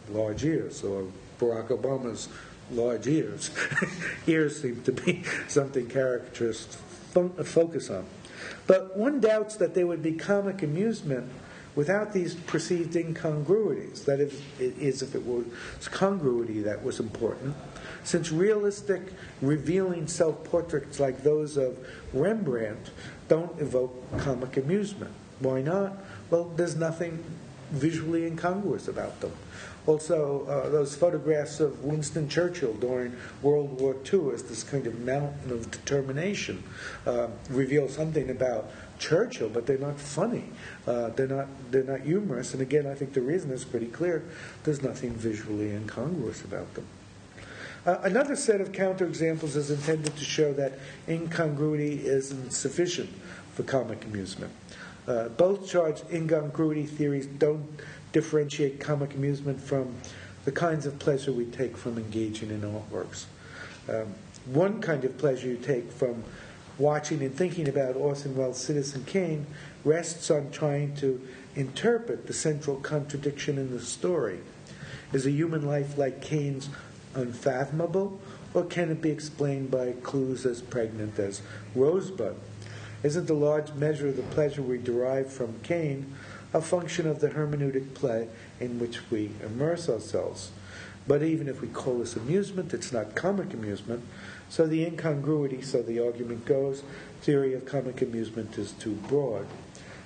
[0.09, 1.07] large ears or
[1.39, 2.29] Barack Obama's
[2.71, 3.51] large ears.
[4.27, 6.77] ears seem to be something caricaturists
[7.45, 8.05] focus on.
[8.67, 11.31] But one doubts that there would be comic amusement
[11.75, 14.05] without these perceived incongruities.
[14.05, 15.45] That is, if it was
[15.91, 17.55] congruity that was important.
[18.05, 19.01] Since realistic,
[19.41, 21.77] revealing self portraits like those of
[22.13, 22.91] Rembrandt
[23.27, 25.11] don't evoke comic amusement.
[25.39, 25.97] Why not?
[26.29, 27.23] Well, there's nothing
[27.71, 29.31] visually incongruous about them.
[29.87, 34.99] Also, uh, those photographs of Winston Churchill during World War II as this kind of
[34.99, 36.63] mountain of determination
[37.07, 40.45] uh, reveal something about Churchill, but they're not funny.
[40.85, 41.47] Uh, they're not.
[41.71, 42.53] They're not humorous.
[42.53, 44.23] And again, I think the reason is pretty clear.
[44.63, 46.85] There's nothing visually incongruous about them.
[47.85, 50.73] Uh, another set of counterexamples is intended to show that
[51.07, 53.09] incongruity isn't sufficient
[53.53, 54.51] for comic amusement.
[55.07, 57.63] Uh, both charge incongruity theories don't
[58.11, 59.93] differentiate comic amusement from
[60.45, 63.25] the kinds of pleasure we take from engaging in artworks.
[63.87, 66.23] Um, one kind of pleasure you take from
[66.79, 69.45] watching and thinking about Orson Welles' Citizen Kane
[69.83, 71.21] rests on trying to
[71.55, 74.39] interpret the central contradiction in the story.
[75.13, 76.67] Is a human life like Kane's
[77.15, 78.19] unfathomable,
[78.53, 81.41] or can it be explained by clues as pregnant as
[81.73, 82.35] Rosebud?
[83.03, 86.15] Isn't the large measure of the pleasure we derive from Kane
[86.55, 88.29] a function of the hermeneutic play
[88.61, 90.51] in which we immerse ourselves.
[91.05, 94.03] But even if we call this amusement, it's not comic amusement.
[94.47, 96.83] So the incongruity, so the argument goes,
[97.21, 99.47] theory of comic amusement is too broad.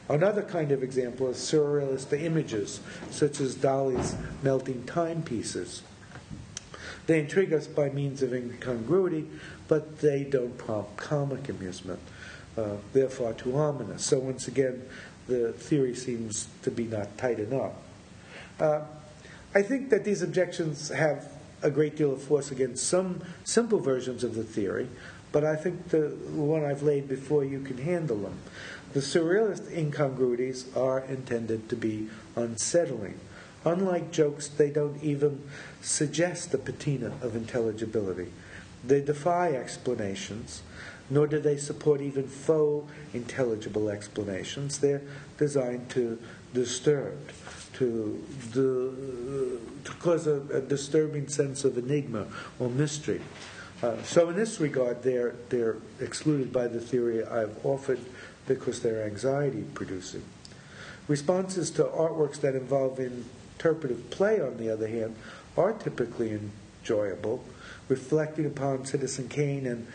[0.10, 2.80] Another kind of example is surrealist images,
[3.12, 5.84] such as Dali's melting timepieces.
[7.10, 9.26] They intrigue us by means of incongruity,
[9.68, 12.00] but they don't prompt comic amusement.
[12.56, 14.06] Uh, they're far too ominous.
[14.06, 14.84] So, once again,
[15.26, 17.72] the theory seems to be not tight enough.
[18.60, 18.82] Uh,
[19.56, 21.32] I think that these objections have
[21.64, 24.88] a great deal of force against some simple versions of the theory,
[25.32, 28.38] but I think the one I've laid before you can handle them.
[28.94, 33.20] The surrealist incongruities are intended to be unsettling.
[33.66, 35.44] Unlike jokes, they don't even
[35.82, 38.32] suggest the patina of intelligibility.
[38.86, 40.62] They defy explanations,
[41.10, 44.80] nor do they support even faux intelligible explanations.
[44.80, 45.02] They're
[45.38, 46.18] designed to
[46.54, 47.18] disturb,
[47.74, 52.28] to, to cause a, a, disturbing sense of enigma
[52.60, 53.22] or mystery.
[53.84, 58.00] Uh, so, in this regard, they're, they're excluded by the theory I've offered
[58.48, 60.24] because they're anxiety producing.
[61.08, 63.00] Responses to artworks that involve
[63.60, 65.16] interpretive play, on the other hand,
[65.58, 66.40] are typically
[66.82, 67.44] enjoyable,
[67.90, 69.86] reflecting upon Citizen Kane and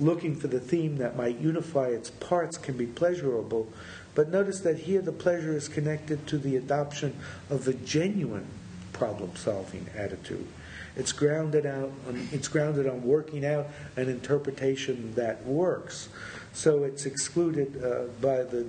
[0.00, 3.72] looking for the theme that might unify its parts can be pleasurable,
[4.16, 7.16] but notice that here the pleasure is connected to the adoption
[7.48, 8.46] of a genuine
[8.92, 10.48] problem solving attitude.
[10.96, 16.08] It's grounded out on, it's grounded on working out an interpretation that works.
[16.52, 18.66] So it's excluded uh, by the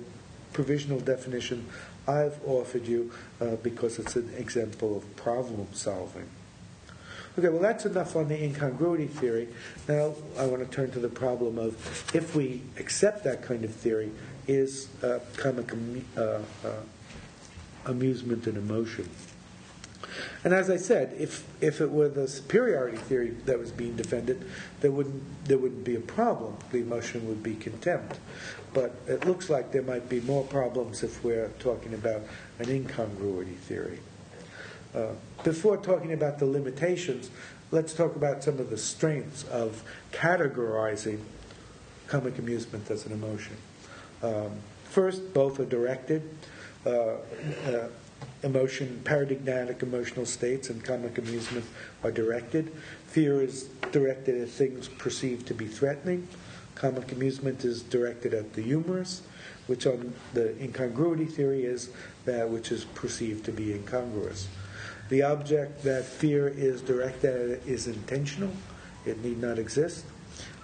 [0.52, 1.66] provisional definition
[2.08, 6.28] I've offered you uh, because it's an example of problem solving.
[7.38, 9.48] Okay, well, that's enough on the incongruity theory.
[9.88, 11.74] Now I want to turn to the problem of
[12.14, 14.10] if we accept that kind of theory,
[14.46, 15.72] is uh, comic
[16.16, 16.40] uh, uh,
[17.86, 19.08] amusement and emotion.
[20.44, 24.48] And as I said, if, if it were the superiority theory that was being defended,
[24.80, 26.56] there wouldn't, there wouldn't be a problem.
[26.70, 28.18] The emotion would be contempt.
[28.76, 32.20] But it looks like there might be more problems if we're talking about
[32.58, 34.00] an incongruity theory.
[34.94, 35.12] Uh,
[35.42, 37.30] before talking about the limitations,
[37.70, 41.20] let's talk about some of the strengths of categorizing
[42.06, 43.56] comic amusement as an emotion.
[44.22, 44.50] Um,
[44.84, 46.28] first, both are directed.
[46.84, 47.88] Uh, uh,
[48.42, 51.64] emotion, paradigmatic emotional states, and comic amusement
[52.04, 52.70] are directed.
[53.06, 56.28] Fear is directed at things perceived to be threatening.
[56.76, 59.22] Comic amusement is directed at the humorous,
[59.66, 61.90] which on the incongruity theory is
[62.26, 64.46] that which is perceived to be incongruous.
[65.08, 68.52] The object that fear is directed at is intentional,
[69.04, 70.04] it need not exist.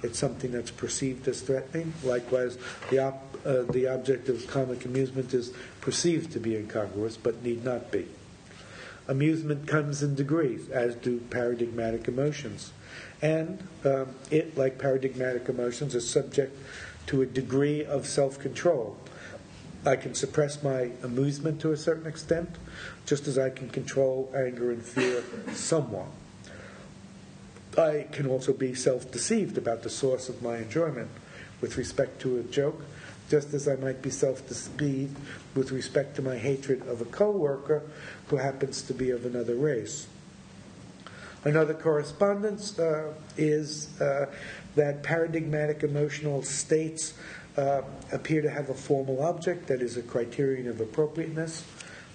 [0.02, 1.92] It's something that's perceived as threatening.
[2.04, 2.58] Likewise,
[2.90, 7.64] the, op- uh, the object of comic amusement is perceived to be incongruous, but need
[7.64, 8.06] not be.
[9.08, 12.72] Amusement comes in degrees, as do paradigmatic emotions.
[13.20, 16.56] And um, it, like paradigmatic emotions, is subject
[17.06, 18.96] to a degree of self control.
[19.84, 22.50] I can suppress my amusement to a certain extent,
[23.04, 26.06] just as I can control anger and fear somewhat.
[27.76, 31.10] I can also be self deceived about the source of my enjoyment
[31.60, 32.84] with respect to a joke,
[33.32, 35.16] just as I might be self deceived
[35.54, 37.82] with respect to my hatred of a coworker
[38.26, 40.06] who happens to be of another race.
[41.42, 44.26] Another correspondence uh, is uh,
[44.74, 47.14] that paradigmatic emotional states
[47.56, 47.80] uh,
[48.12, 51.64] appear to have a formal object that is a criterion of appropriateness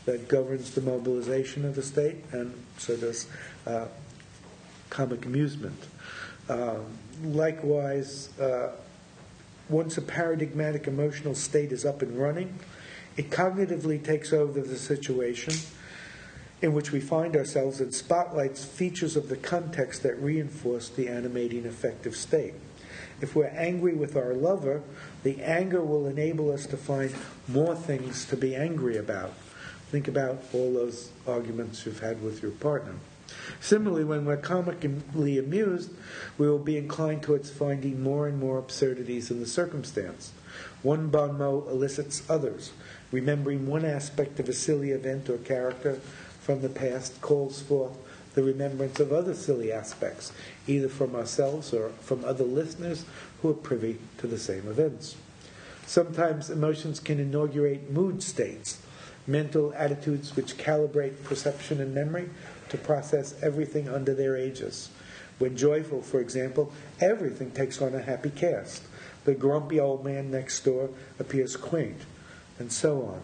[0.05, 3.25] that governs the mobilization of the state, and so does
[3.65, 3.87] uh,
[4.91, 5.87] comic amusement.
[6.47, 6.75] Uh,
[7.23, 8.69] likewise, uh,
[9.69, 12.59] once a paradigmatic emotional state is up and running,
[13.17, 15.53] it cognitively takes over the situation
[16.61, 21.65] in which we find ourselves and spotlights features of the context that reinforce the animating
[21.65, 22.53] affective state.
[23.21, 24.81] If we're angry with our lover,
[25.23, 27.13] the anger will enable us to find
[27.47, 29.33] more things to be angry about.
[29.91, 32.93] Think about all those arguments you've had with your partner.
[33.59, 35.91] Similarly, when we're comically amused,
[36.37, 40.31] we will be inclined towards finding more and more absurdities in the circumstance.
[40.83, 42.71] One bon mot elicits others.
[43.11, 45.99] Remembering one aspect of a silly event or character
[46.39, 47.97] from the past calls forth
[48.35, 50.31] the remembrance of other silly aspects,
[50.67, 53.03] either from ourselves or from other listeners
[53.41, 55.15] who are privy to the same events.
[55.87, 58.79] Sometimes emotions can inaugurate mood states,
[59.25, 62.29] mental attitudes which calibrate perception and memory
[62.69, 64.89] to process everything under their aegis.
[65.39, 68.83] When joyful, for example, everything takes on a happy cast.
[69.25, 72.01] The grumpy old man next door appears quaint,
[72.59, 73.21] and so on.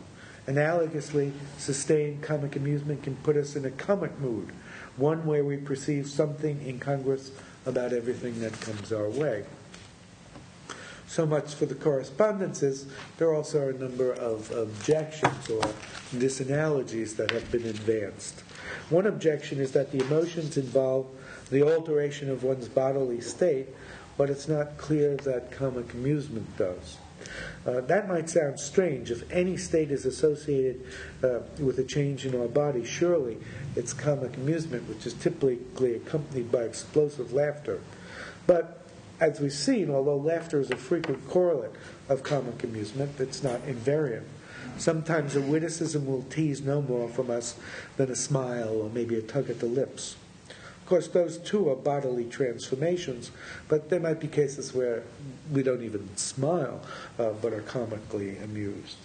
[0.48, 4.50] Analogously, sustained comic amusement can put us in a comic mood,
[4.98, 7.32] one where we perceive something incongruous
[7.66, 9.46] about everything that comes our way.
[11.14, 12.88] So much for the correspondences.
[13.20, 15.62] There also are also a number of objections or
[16.16, 18.40] disanalogies that have been advanced.
[18.90, 21.06] One objection is that the emotions involve
[21.52, 23.68] the alteration of one's bodily state,
[24.18, 26.98] but it's not clear that comic amusement does.
[27.64, 29.12] Uh, that might sound strange.
[29.12, 30.84] If any state is associated
[31.24, 33.38] uh, with a change in our body, surely
[33.76, 37.82] it's comic amusement, which is typically accompanied by explosive laughter.
[38.48, 38.83] But
[39.24, 41.72] as we've seen, although laughter is a frequent correlate
[42.10, 44.26] of comic amusement, it's not invariant.
[44.78, 47.56] Sometimes a witticism will tease no more from us
[47.96, 50.18] than a smile or maybe a tug at the lips.
[50.50, 53.32] Of course, those too are bodily transformations,
[53.70, 55.04] but there might be cases where
[55.54, 56.82] we don't even smile
[57.18, 58.98] uh, but are comically amused.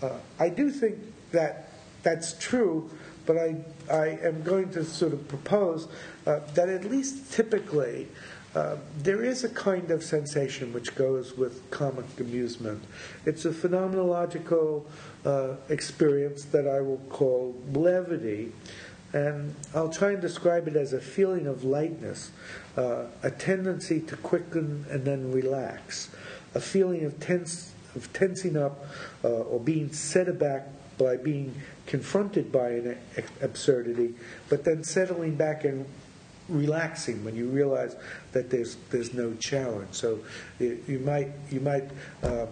[0.00, 0.96] Uh, I do think
[1.32, 2.88] that that's true,
[3.26, 3.56] but I,
[3.90, 5.88] I am going to sort of propose
[6.26, 8.08] uh, that at least typically
[8.54, 12.82] uh, there is a kind of sensation which goes with comic amusement.
[13.26, 14.84] It's a phenomenological
[15.24, 18.52] uh, experience that I will call levity,
[19.12, 22.30] And I'll try and describe it as a feeling of lightness,
[22.76, 26.10] uh, a tendency to quicken and then relax,
[26.54, 28.84] a feeling of tense, of tensing up
[29.24, 30.68] uh, or being set aback
[30.98, 31.54] by being
[31.86, 32.98] confronted by an
[33.40, 34.14] absurdity,
[34.50, 35.86] but then settling back and
[36.48, 37.96] relaxing when you realize
[38.32, 39.88] that there's there's no challenge.
[39.92, 40.20] So
[40.58, 41.84] you, you might you might
[42.22, 42.46] uh,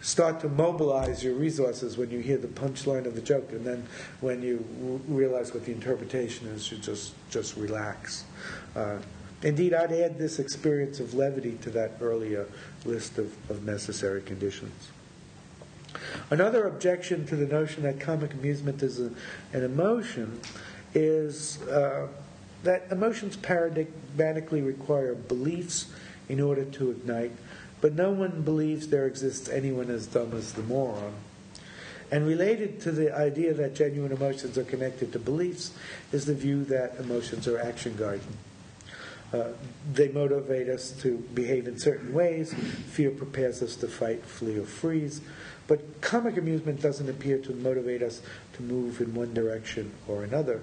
[0.00, 3.86] start to mobilize your resources when you hear the punchline of the joke, and then
[4.20, 8.24] when you r- realize what the interpretation is, you just just relax.
[8.74, 8.96] Uh,
[9.42, 12.46] indeed, I'd add this experience of levity to that earlier
[12.84, 14.88] list of, of necessary conditions.
[16.30, 19.10] Another objection to the notion that comic amusement is a,
[19.52, 20.40] an emotion
[20.94, 22.08] is uh,
[22.62, 25.86] that emotions paradigmatically require beliefs
[26.28, 27.32] in order to ignite,
[27.80, 31.14] but no one believes there exists anyone as dumb as the moron.
[32.12, 35.72] And related to the idea that genuine emotions are connected to beliefs
[36.12, 38.36] is the view that emotions are action guiding.
[39.32, 39.52] Uh,
[39.92, 42.52] they motivate us to behave in certain ways.
[42.52, 45.20] Fear prepares us to fight, flee, or freeze.
[45.68, 48.22] But comic amusement doesn't appear to motivate us
[48.54, 50.60] to move in one direction or another.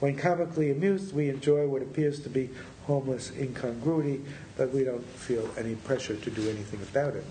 [0.00, 2.50] When comically amused, we enjoy what appears to be
[2.84, 4.22] homeless incongruity,
[4.56, 7.24] but we don't feel any pressure to do anything about it.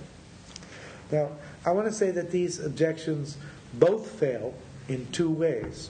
[1.12, 1.30] Now,
[1.66, 3.38] I want to say that these objections
[3.74, 4.54] both fail
[4.88, 5.90] in two ways,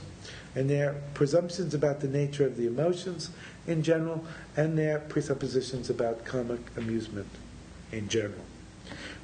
[0.55, 3.31] and they're presumptions about the nature of the emotions
[3.65, 4.23] in general,
[4.55, 7.27] and their presuppositions about comic amusement
[7.91, 8.45] in general.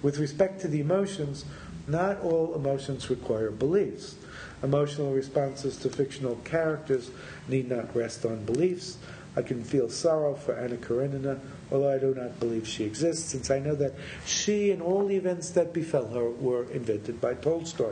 [0.02, 1.46] With respect to the emotions,
[1.88, 4.16] not all emotions require beliefs.
[4.64, 7.12] Emotional responses to fictional characters
[7.50, 8.98] need not rest on beliefs.
[9.36, 11.40] I can feel sorrow for Anna Karenina,
[11.70, 13.94] although I do not believe she exists, since I know that
[14.26, 17.92] she and all the events that befell her were invented by Tolstoy.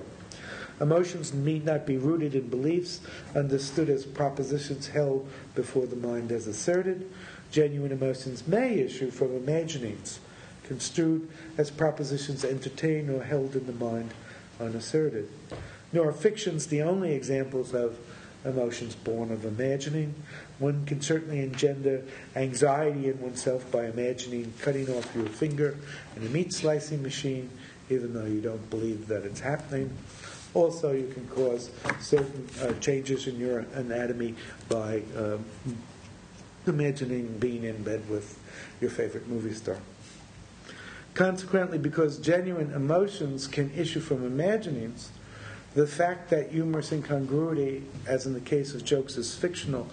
[0.80, 3.01] Emotions need not be rooted in beliefs,
[3.36, 7.11] understood as propositions held before the mind as asserted.
[7.51, 10.19] Genuine emotions may issue from imaginings,
[10.63, 14.13] construed as propositions entertained or held in the mind
[14.59, 15.28] unasserted
[15.94, 17.98] nor are fictions the only examples of
[18.46, 20.16] emotions born of imagining.
[20.60, 22.04] One can certainly engender
[22.36, 25.78] anxiety in oneself by imagining cutting off your finger
[26.16, 27.50] in a meat slicing machine,
[27.89, 29.96] even though you don't believe that it's happening.
[30.54, 31.72] Also, you can cause
[32.02, 34.36] certain uh, changes in your anatomy
[34.68, 35.46] by um,
[36.68, 38.38] imagining being in bed with
[38.82, 39.78] your favorite movie star.
[41.14, 45.12] Consequently, because genuine emotions can issue from imaginings,
[45.74, 49.88] the fact that humorous incongruity, as in the case of jokes, is fictional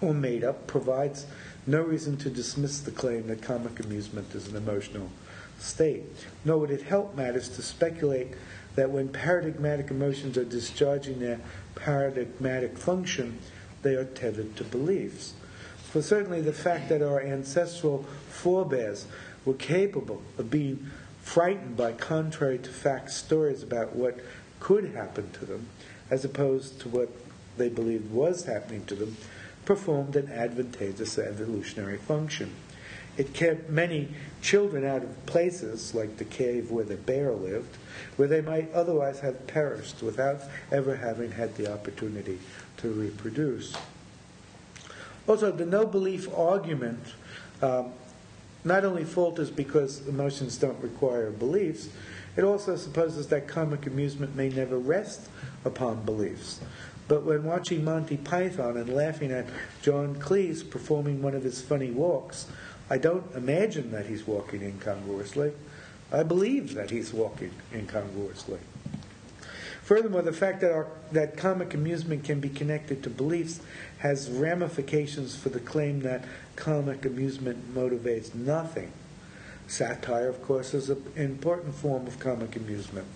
[0.00, 1.26] or made up provides
[1.66, 5.10] no reason to dismiss the claim that comic amusement is an emotional
[5.58, 6.04] state.
[6.44, 8.28] Nor would it help matters to speculate
[8.74, 11.40] that when paradigmatic emotions are discharging their
[11.74, 13.38] paradigmatic function,
[13.82, 15.34] they are tethered to beliefs.
[15.76, 19.06] For certainly the fact that our ancestral forebears
[19.44, 20.90] were capable of being
[21.22, 24.18] frightened by contrary to fact stories about what
[24.64, 25.68] could happen to them,
[26.08, 27.10] as opposed to what
[27.58, 29.14] they believed was happening to them,
[29.66, 32.50] performed an advantageous evolutionary function.
[33.18, 34.08] It kept many
[34.40, 37.76] children out of places like the cave where the bear lived,
[38.16, 40.40] where they might otherwise have perished without
[40.72, 42.38] ever having had the opportunity
[42.78, 43.76] to reproduce.
[45.28, 47.04] Also, the no belief argument
[47.60, 47.92] um,
[48.64, 51.90] not only falters because emotions don't require beliefs,
[52.36, 55.28] it also supposes that comic amusement may never rest
[55.64, 56.60] upon beliefs.
[57.06, 59.46] But when watching Monty Python and laughing at
[59.82, 62.46] John Cleese performing one of his funny walks,
[62.88, 65.52] I don't imagine that he's walking incongruously.
[66.12, 68.58] I believe that he's walking incongruously.
[69.82, 73.60] Furthermore, the fact that, our, that comic amusement can be connected to beliefs
[73.98, 76.24] has ramifications for the claim that
[76.56, 78.90] comic amusement motivates nothing
[79.66, 83.06] Satire, of course, is an important form of comic amusement.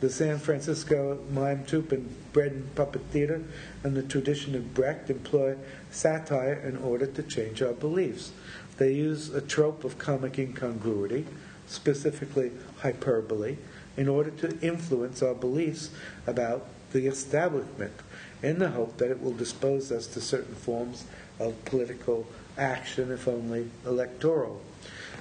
[0.00, 3.42] The San Francisco mime troupe and bread and puppet theater
[3.82, 5.56] and the tradition of Brecht employ
[5.90, 8.30] satire in order to change our beliefs.
[8.76, 11.26] They use a trope of comic incongruity,
[11.66, 13.56] specifically hyperbole,
[13.96, 15.90] in order to influence our beliefs
[16.28, 17.92] about the establishment
[18.40, 21.06] in the hope that it will dispose us to certain forms
[21.40, 22.24] of political
[22.56, 24.60] action, if only electoral.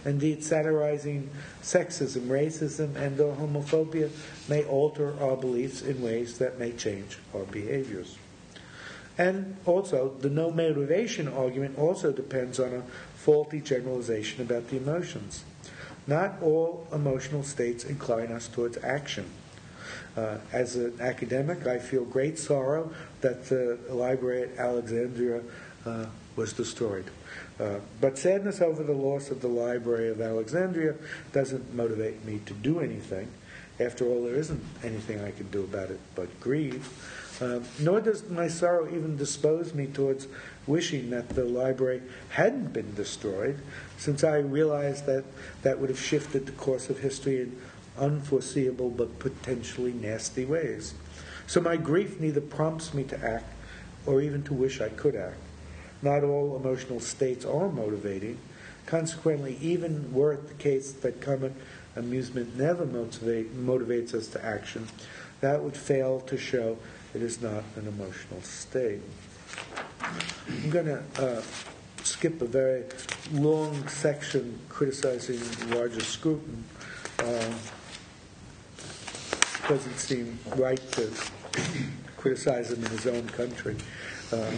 [0.08, 1.30] Indeed, satirizing
[1.62, 4.10] sexism, racism, and or homophobia
[4.48, 8.18] may alter our beliefs in ways that may change our behaviors.
[9.18, 12.84] And also, the no motivation argument also depends on a
[13.16, 15.44] faulty generalization about the emotions.
[16.08, 19.26] Not all emotional states incline us towards action.
[20.16, 25.42] Uh, as an academic, I feel great sorrow that the library at Alexandria
[25.86, 26.06] uh,
[26.38, 27.12] was destroyed.
[27.60, 30.96] Uh, but sadness over the loss of the Library of Alexandria
[31.34, 33.28] doesn't motivate me to do anything.
[33.80, 36.88] After all, there isn't anything I can do about it but grieve.
[37.40, 40.28] Uh, nor does my sorrow even dispose me towards
[40.66, 43.60] wishing that the library hadn't been destroyed,
[43.98, 45.24] since I realize that
[45.62, 47.60] that would have shifted the course of history in
[47.98, 50.94] unforeseeable but potentially nasty ways.
[51.46, 53.54] So my grief neither prompts me to act
[54.06, 55.38] or even to wish I could act.
[56.02, 58.38] Not all emotional states are motivating.
[58.86, 61.54] Consequently, even were it the case that comic
[61.96, 64.88] amusement never motivate, motivates us to action,
[65.42, 66.78] that would fail to show
[67.14, 69.02] it is not an emotional state.
[70.02, 71.42] I'm going to uh,
[72.04, 72.84] skip a very
[73.32, 75.40] long section criticizing
[75.70, 76.64] Roger Scruton.
[77.20, 77.54] Uh,
[79.68, 81.12] doesn't seem right to
[82.18, 83.76] criticize him in his own country.
[84.32, 84.56] Um,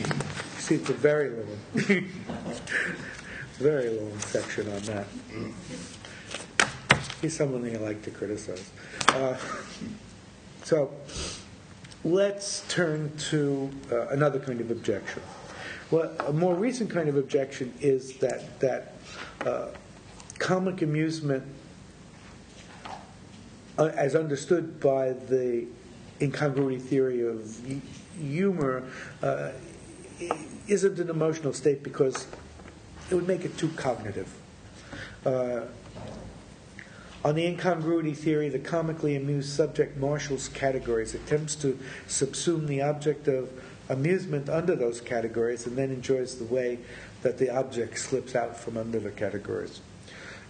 [0.57, 1.57] see, it's a very long,
[3.59, 5.05] very long section on that.
[7.21, 8.71] He's someone I like to criticize.
[9.09, 9.37] Uh,
[10.63, 10.91] so
[12.03, 15.21] let's turn to uh, another kind of objection.
[15.91, 18.93] Well, a more recent kind of objection is that that
[19.45, 19.69] uh,
[20.37, 21.43] comic amusement,
[23.77, 25.67] uh, as understood by the
[26.21, 27.59] incongruity theory of
[28.19, 28.83] humor,
[29.23, 29.51] uh,
[30.67, 32.27] isn't an emotional state because
[33.09, 34.33] it would make it too cognitive.
[35.25, 35.61] Uh,
[37.23, 43.27] on the incongruity theory, the comically amused subject marshals categories, attempts to subsume the object
[43.27, 43.49] of
[43.89, 46.79] amusement under those categories, and then enjoys the way
[47.21, 49.81] that the object slips out from under the categories.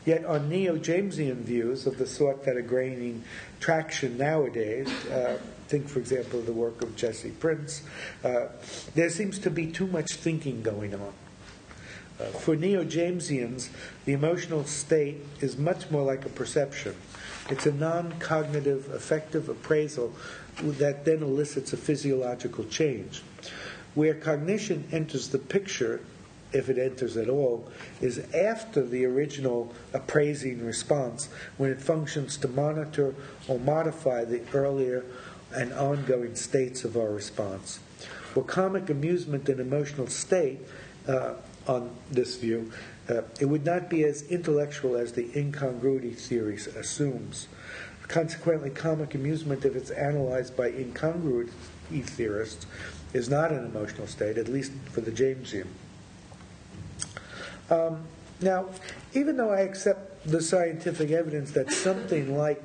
[0.05, 3.23] Yet, on neo Jamesian views of the sort that are gaining
[3.59, 5.39] traction nowadays, uh,
[5.69, 7.83] think, for example, of the work of Jesse Prinz,
[8.23, 8.47] uh,
[8.95, 11.13] there seems to be too much thinking going on.
[12.19, 13.69] Uh, for Neo Jamesians,
[14.05, 16.95] the emotional state is much more like a perception.
[17.49, 20.13] It's a non cognitive, affective appraisal
[20.61, 23.21] that then elicits a physiological change.
[23.93, 26.01] Where cognition enters the picture,
[26.51, 27.69] if it enters at all,
[28.01, 33.13] is after the original appraising response when it functions to monitor
[33.47, 35.05] or modify the earlier
[35.55, 37.79] and ongoing states of our response.
[38.35, 40.59] Well, comic amusement and emotional state,
[41.07, 41.33] uh,
[41.67, 42.71] on this view,
[43.09, 47.47] uh, it would not be as intellectual as the incongruity theory assumes.
[48.07, 51.51] Consequently, comic amusement, if it's analyzed by incongruity
[52.01, 52.65] theorists,
[53.13, 55.67] is not an emotional state, at least for the Jamesian.
[57.69, 58.03] Um,
[58.41, 58.69] now,
[59.13, 62.61] even though I accept the scientific evidence that something like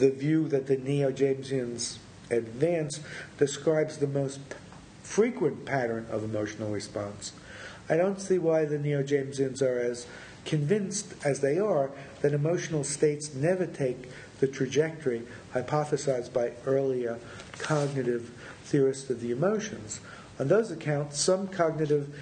[0.00, 1.98] the view that the Neo Jamesians
[2.30, 3.00] advance
[3.38, 4.40] describes the most
[5.02, 7.32] frequent pattern of emotional response.
[7.88, 10.06] I don't see why the Neo Jamesians are as
[10.44, 11.90] convinced as they are
[12.22, 15.22] that emotional states never take the trajectory
[15.54, 17.18] hypothesized by earlier
[17.58, 18.30] cognitive
[18.64, 20.00] theorists of the emotions.
[20.38, 22.14] On those accounts, some cognitive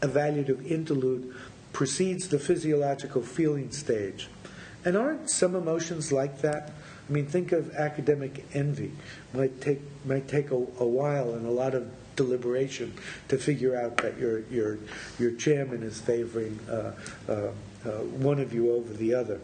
[0.00, 1.34] evaluative interlude
[1.72, 4.28] precedes the physiological feeling stage.
[4.84, 6.70] And aren't some emotions like that?
[7.08, 8.92] I mean, think of academic envy.
[9.32, 12.94] Might take might take a, a while and a lot of deliberation
[13.28, 14.78] to figure out that your your
[15.18, 16.92] your chairman is favoring uh,
[17.28, 19.40] uh, uh, one of you over the other.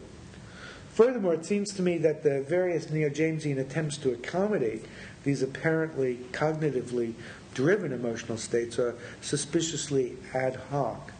[0.89, 4.85] Furthermore, it seems to me that the various Neo-Jamesian attempts to accommodate
[5.23, 7.13] these apparently cognitively
[7.55, 11.11] driven emotional states are suspiciously ad hoc.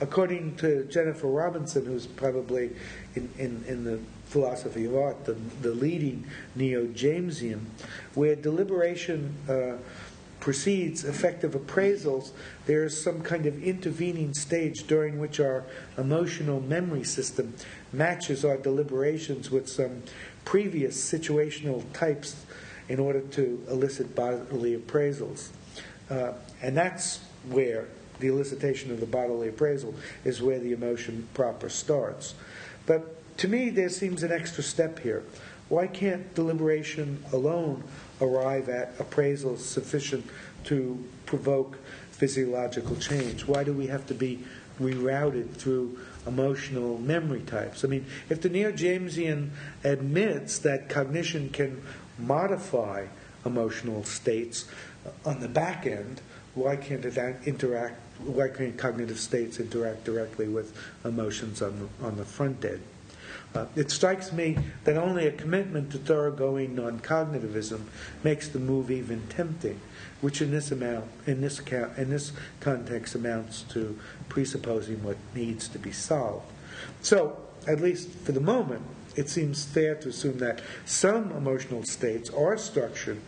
[0.00, 2.70] According to Jennifer Robinson, who's probably
[3.14, 4.00] in, in, in the
[4.32, 7.60] philosophy of art, the, the leading Neo Jamesian,
[8.14, 9.76] where deliberation uh,
[10.40, 12.30] precedes affective appraisals,
[12.66, 15.64] there's some kind of intervening stage during which our
[15.98, 17.54] emotional memory system
[17.92, 20.02] matches our deliberations with some
[20.46, 22.44] previous situational types
[22.88, 25.50] in order to elicit bodily appraisals.
[26.10, 27.20] Uh, and that's
[27.50, 27.86] where
[28.18, 32.34] the elicitation of the bodily appraisal is where the emotion proper starts.
[32.86, 35.22] But to me, there seems an extra step here.
[35.68, 37.82] Why can't deliberation alone
[38.20, 40.26] arrive at appraisals sufficient
[40.64, 41.78] to provoke
[42.10, 43.46] physiological change?
[43.46, 44.44] Why do we have to be
[44.80, 47.84] rerouted through emotional memory types?
[47.84, 49.50] I mean, if the Neo Jamesian
[49.82, 51.82] admits that cognition can
[52.18, 53.06] modify
[53.44, 54.66] emotional states
[55.24, 56.20] on the back end,
[56.54, 57.16] why can't it
[57.46, 57.98] interact?
[58.20, 62.82] Why can't cognitive states interact directly with emotions on the, on the front end?
[63.54, 67.82] Uh, it strikes me that only a commitment to thoroughgoing non-cognitivism
[68.24, 69.78] makes the move even tempting,
[70.20, 71.60] which in this amount, in this
[71.98, 73.98] in this context, amounts to
[74.28, 76.50] presupposing what needs to be solved.
[77.02, 77.36] So,
[77.68, 78.82] at least for the moment,
[79.16, 83.18] it seems fair to assume that some emotional states are structured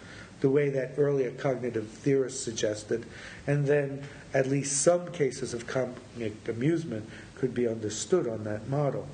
[0.41, 3.07] the way that earlier cognitive theorists suggested,
[3.47, 4.03] and then
[4.33, 9.07] at least some cases of comic amusement could be understood on that model.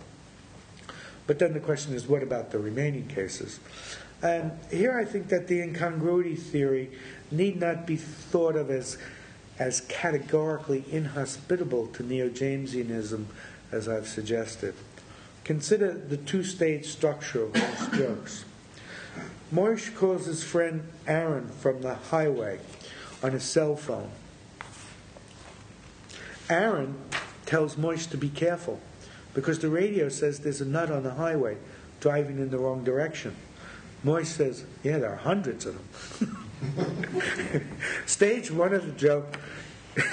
[1.30, 3.60] But then the question is, what about the remaining cases?
[4.20, 6.90] And here I think that the incongruity theory
[7.30, 8.98] need not be thought of as,
[9.56, 13.26] as categorically inhospitable to Neo Jamesianism
[13.70, 14.74] as I've suggested.
[15.44, 18.44] Consider the two stage structure of those jokes.
[19.54, 22.58] Moish calls his friend Aaron from the highway
[23.22, 24.10] on his cell phone.
[26.48, 26.96] Aaron
[27.46, 28.80] tells Moish to be careful
[29.34, 31.56] because the radio says there's a nut on the highway
[32.00, 33.36] driving in the wrong direction.
[34.02, 35.76] Moy says, Yeah, there are hundreds of
[36.18, 37.66] them.
[38.06, 39.38] Stage one of the joke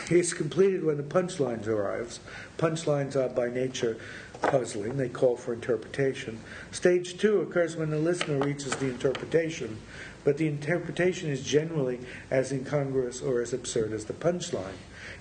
[0.09, 2.19] is completed when the punchlines arrives.
[2.57, 3.97] Punchlines are by nature
[4.41, 6.39] puzzling, they call for interpretation.
[6.71, 9.77] Stage two occurs when the listener reaches the interpretation,
[10.23, 11.99] but the interpretation is generally
[12.29, 14.77] as incongruous or as absurd as the punchline.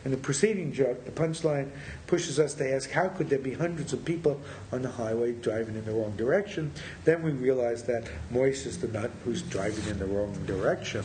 [0.06, 1.68] In the preceding joke, the punchline
[2.06, 4.40] pushes us to ask how could there be hundreds of people
[4.70, 6.70] on the highway driving in the wrong direction?
[7.04, 11.04] Then we realize that Moise is the nut who's driving in the wrong direction.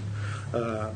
[0.54, 0.92] Uh,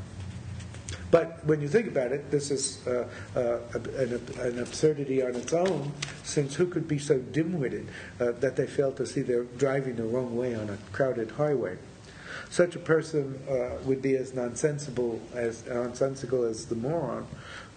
[1.10, 3.58] but when you think about it, this is uh, uh,
[3.97, 5.91] an, an, absurdity on its own,
[6.22, 7.88] since who could be so dim witted
[8.20, 11.76] uh, that they fail to see they're driving the wrong way on a crowded highway?
[12.49, 17.27] Such a person uh, would be as nonsensical as nonsensical as the moron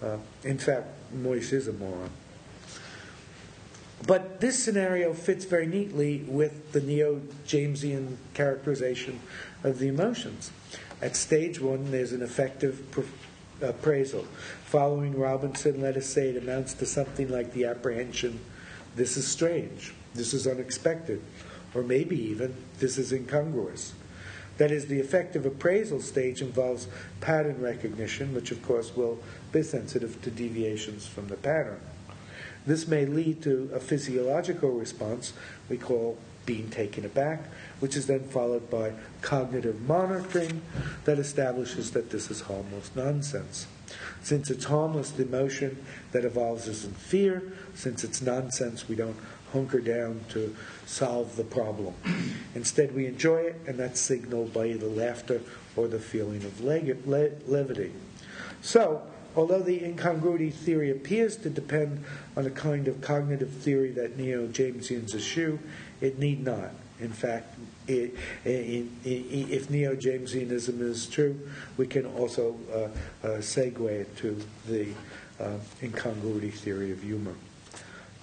[0.02, 2.10] uh, in fact, Moise is a moron.
[4.06, 9.20] But this scenario fits very neatly with the neo Jamesian characterization
[9.64, 10.52] of the emotions.
[11.02, 12.84] At stage one, there's an affective
[13.60, 14.24] appraisal.
[14.66, 18.40] Following Robinson, let us say it amounts to something like the apprehension
[18.94, 21.22] this is strange, this is unexpected,
[21.74, 23.92] or maybe even this is incongruous.
[24.58, 26.88] That is, the affective appraisal stage involves
[27.20, 29.18] pattern recognition, which of course will
[29.52, 31.80] be sensitive to deviations from the pattern.
[32.66, 35.32] This may lead to a physiological response
[35.70, 37.44] we call being taken aback,
[37.78, 40.62] which is then followed by cognitive monitoring
[41.04, 43.66] that establishes that this is harmless nonsense.
[44.22, 45.82] Since it's harmless, the emotion
[46.12, 47.42] that evolves isn't fear.
[47.74, 49.16] Since it's nonsense, we don't
[49.52, 50.54] hunker down to
[50.86, 51.94] solve the problem.
[52.54, 55.40] Instead, we enjoy it, and that's signaled by either laughter
[55.76, 57.92] or the feeling of le- levity.
[58.60, 59.02] So,
[59.36, 62.04] although the incongruity theory appears to depend
[62.36, 65.58] on a kind of cognitive theory that Neo Jamesians eschew,
[66.00, 66.70] it need not.
[67.00, 71.38] In fact, it, if Neo Jamesianism is true,
[71.76, 72.76] we can also uh,
[73.26, 74.36] uh, segue it to
[74.66, 74.88] the
[75.40, 77.34] uh, incongruity theory of humor.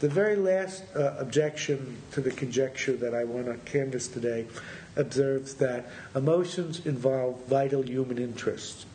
[0.01, 4.45] The very last uh, objection to the conjecture that I want to canvass today
[4.97, 8.85] observes that emotions involve vital human interests.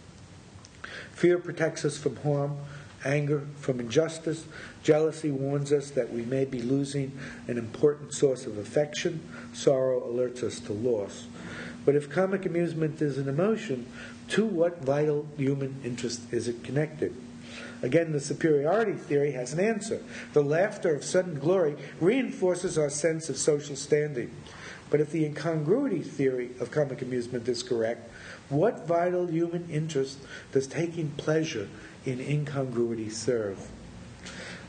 [1.13, 2.59] Fear protects us from harm,
[3.03, 4.45] anger from injustice,
[4.83, 9.21] jealousy warns us that we may be losing an important source of affection,
[9.55, 11.27] sorrow alerts us to loss.
[11.87, 13.87] But if comic amusement is an emotion,
[14.29, 17.15] to what vital human interest is it connected?
[17.83, 20.03] Again, the superiority theory has an answer.
[20.33, 24.31] The laughter of sudden glory reinforces our sense of social standing.
[24.91, 28.11] But if the incongruity theory of comic amusement is correct,
[28.49, 30.19] what vital human interest
[30.53, 31.69] does taking pleasure
[32.05, 33.71] in incongruity serve?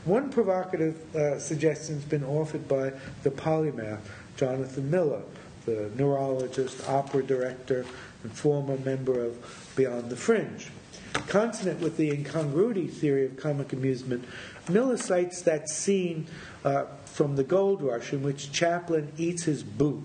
[0.04, 2.92] One provocative uh, suggestion has been offered by
[3.22, 4.00] the polymath
[4.36, 5.22] Jonathan Miller,
[5.64, 7.84] the neurologist, opera director,
[8.24, 10.71] and former member of Beyond the Fringe.
[11.12, 14.24] Consonant with the incongruity theory of comic amusement,
[14.68, 16.26] Miller cites that scene
[16.64, 20.02] uh, from The Gold Rush in which Chaplin eats his boot.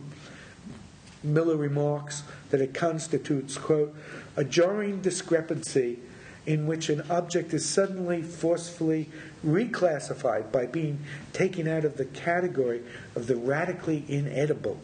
[1.23, 3.95] Miller remarks that it constitutes, quote,
[4.35, 5.99] a jarring discrepancy
[6.45, 9.09] in which an object is suddenly forcefully
[9.45, 10.99] reclassified by being
[11.33, 12.81] taken out of the category
[13.15, 14.79] of the radically inedible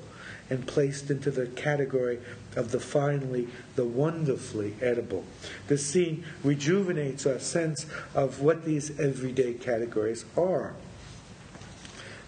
[0.49, 2.19] and placed into the category
[2.55, 5.23] of the finely, the wonderfully edible.
[5.67, 10.73] The scene rejuvenates our sense of what these everyday categories are.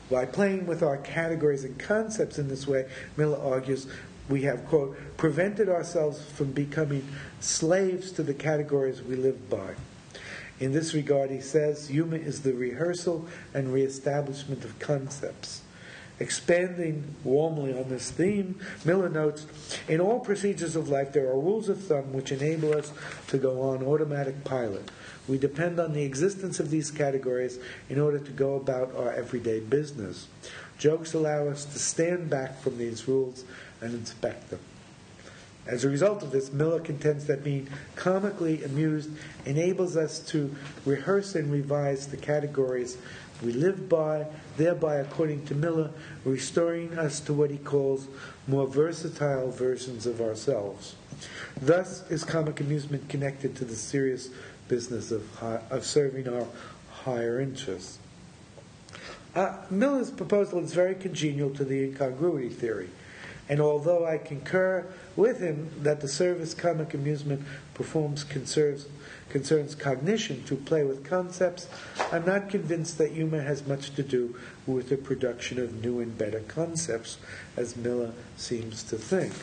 [0.10, 3.88] By playing with our categories and concepts in this way, Miller argues
[4.30, 7.08] we have, quote, prevented ourselves from becoming
[7.40, 9.76] slaves to the categories we live by.
[10.60, 15.62] In this regard, he says, humor is the rehearsal and reestablishment of concepts.
[16.20, 19.46] Expanding warmly on this theme, Miller notes
[19.90, 22.94] In all procedures of life, there are rules of thumb which enable us
[23.28, 24.90] to go on automatic pilot.
[25.28, 27.60] We depend on the existence of these categories
[27.90, 30.28] in order to go about our everyday business.
[30.78, 33.44] Jokes allow us to stand back from these rules
[33.82, 34.60] and inspect them.
[35.68, 39.10] As a result of this, Miller contends that being comically amused
[39.46, 40.56] enables us to
[40.86, 42.98] rehearse and revise the categories
[43.44, 45.92] we live by, thereby, according to Miller,
[46.24, 48.08] restoring us to what he calls
[48.48, 50.96] more versatile versions of ourselves.
[51.62, 54.30] Thus is comic amusement connected to the serious
[54.68, 56.48] business of, high, of serving our
[56.92, 58.00] higher interests.
[59.36, 62.90] Uh, Miller's proposal is very congenial to the incongruity theory.
[63.48, 64.86] And although I concur
[65.16, 67.44] with him that the service comic amusement
[67.76, 68.88] performs concerns,
[69.30, 71.68] concerns cognition to play with concepts,
[72.12, 74.36] I'm not convinced that humor has much to do
[74.66, 77.18] with the production of new and better concepts,
[77.56, 79.34] as Miller seems to think.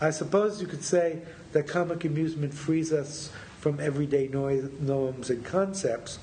[0.00, 1.20] I suppose you could say
[1.52, 6.18] that comic amusement frees us from everyday norms and concepts,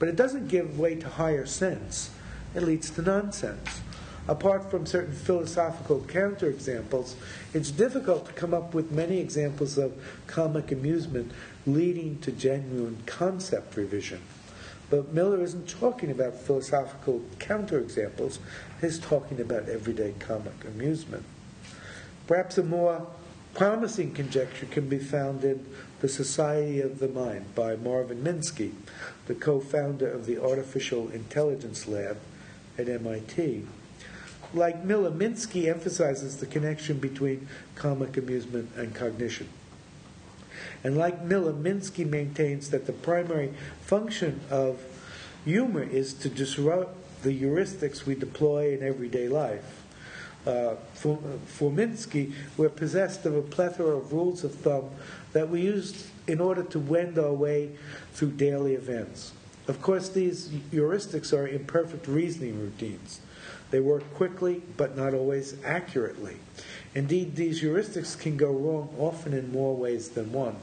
[0.00, 2.10] but it doesn't give way to higher sense.
[2.56, 3.82] It leads to nonsense
[4.30, 7.14] apart from certain philosophical counterexamples,
[7.52, 9.92] it's difficult to come up with many examples of
[10.28, 11.32] comic amusement
[11.66, 14.20] leading to genuine concept revision.
[14.88, 18.38] But Miller isn't talking about philosophical counterexamples,
[18.80, 21.24] he's talking about everyday comic amusement.
[22.28, 23.08] Perhaps a more
[23.54, 25.66] promising conjecture can be found in
[26.02, 28.74] The Society of the Mind by Marvin Minsky,
[29.26, 32.18] the co founder of the Artificial Intelligence Lab
[32.78, 33.66] at MIT
[34.52, 39.48] like Miller, Minsky emphasizes the connection between comic amusement and cognition.
[40.82, 44.80] And like Miller, Minsky maintains that the primary function of
[45.44, 49.84] humor is to disrupt the heuristics we deploy in everyday life.
[50.46, 54.90] Uh, for, for Minsky, we're possessed of a plethora of rules of thumb
[55.32, 57.70] that we use in order to wend our way
[58.12, 59.32] through daily events.
[59.68, 63.20] Of course, these heuristics are imperfect reasoning routines.
[63.70, 66.36] They work quickly, but not always accurately.
[66.94, 70.56] Indeed, these heuristics can go wrong often in more ways than one.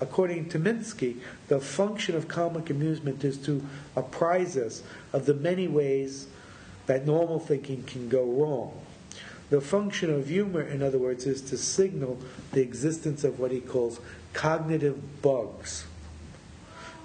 [0.00, 1.18] According to Minsky,
[1.48, 3.62] the function of comic amusement is to
[3.94, 4.82] apprise us
[5.12, 6.26] of the many ways
[6.86, 8.80] that normal thinking can go wrong.
[9.50, 12.18] The function of humor, in other words, is to signal
[12.52, 14.00] the existence of what he calls
[14.32, 15.84] cognitive bugs.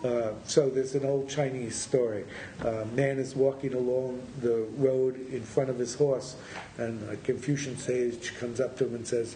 [0.06, 2.26] Uh, so there's an old Chinese story.
[2.64, 6.36] Uh, man is walking along the road in front of his horse,
[6.78, 9.36] and a Confucian sage comes up to him and says,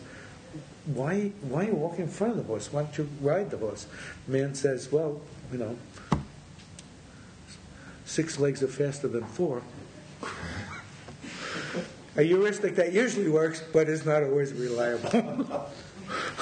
[0.86, 2.72] why, why are you walking in front of the horse?
[2.72, 3.88] Why don't you ride the horse?
[4.28, 5.76] Man says, well, you know,
[8.06, 9.64] six legs are faster than four.
[12.16, 15.68] A heuristic that usually works, but is not always reliable.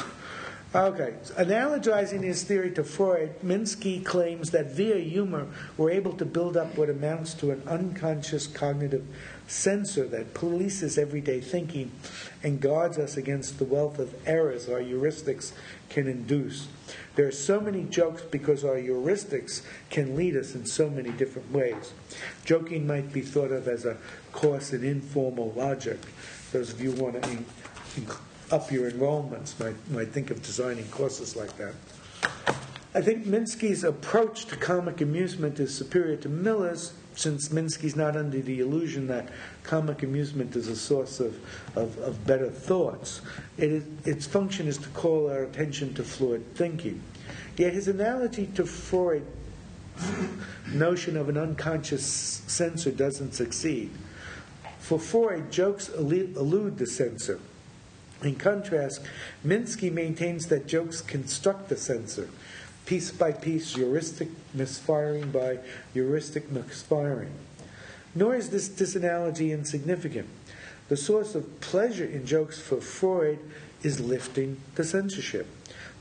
[0.78, 6.55] Okay, analogizing his theory to Freud, Minsky claims that via humor we're able to build
[6.55, 9.03] up what amounts to an unconscious cognitive
[9.47, 11.91] censor that polices everyday thinking
[12.43, 15.51] and guards us against the wealth of errors our heuristics
[15.89, 16.67] can induce.
[17.15, 21.51] There are so many jokes because our heuristics can lead us in so many different
[21.51, 21.91] ways.
[22.45, 23.97] Joking might be thought of as a
[24.32, 25.97] course in informal logic.
[26.51, 27.30] Those of you who want to
[28.51, 31.73] up your enrollments might, might think of designing courses like that.
[32.93, 38.41] I think Minsky's approach to comic amusement is superior to Miller's, since Minsky's not under
[38.41, 39.29] the illusion that
[39.63, 41.35] comic amusement is a source of,
[41.75, 43.21] of, of better thoughts.
[43.57, 47.01] It is, its function is to call our attention to flawed thinking.
[47.57, 49.25] Yet his analogy to Freud's
[50.71, 52.05] notion of an unconscious
[52.47, 53.91] censor doesn't succeed.
[54.79, 57.39] For Freud, jokes elude the censor.
[58.24, 59.01] In contrast,
[59.45, 62.30] Minsky maintains that jokes construct the censor,
[62.86, 65.59] piece by piece, heuristic misfiring by
[65.93, 67.32] heuristic misfiring.
[68.15, 70.28] Nor is this disanalogy insignificant.
[70.89, 73.39] The source of pleasure in jokes for Freud
[73.84, 75.45] is lifting the censorship.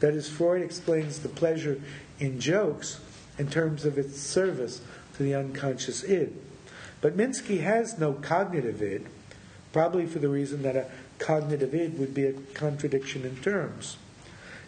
[0.01, 1.81] That is, Freud explains the pleasure
[2.19, 3.01] in jokes
[3.39, 4.81] in terms of its service
[5.17, 6.35] to the unconscious id.
[7.01, 9.07] But Minsky has no cognitive id,
[9.73, 10.87] probably for the reason that a
[11.19, 13.97] cognitive id would be a contradiction in terms.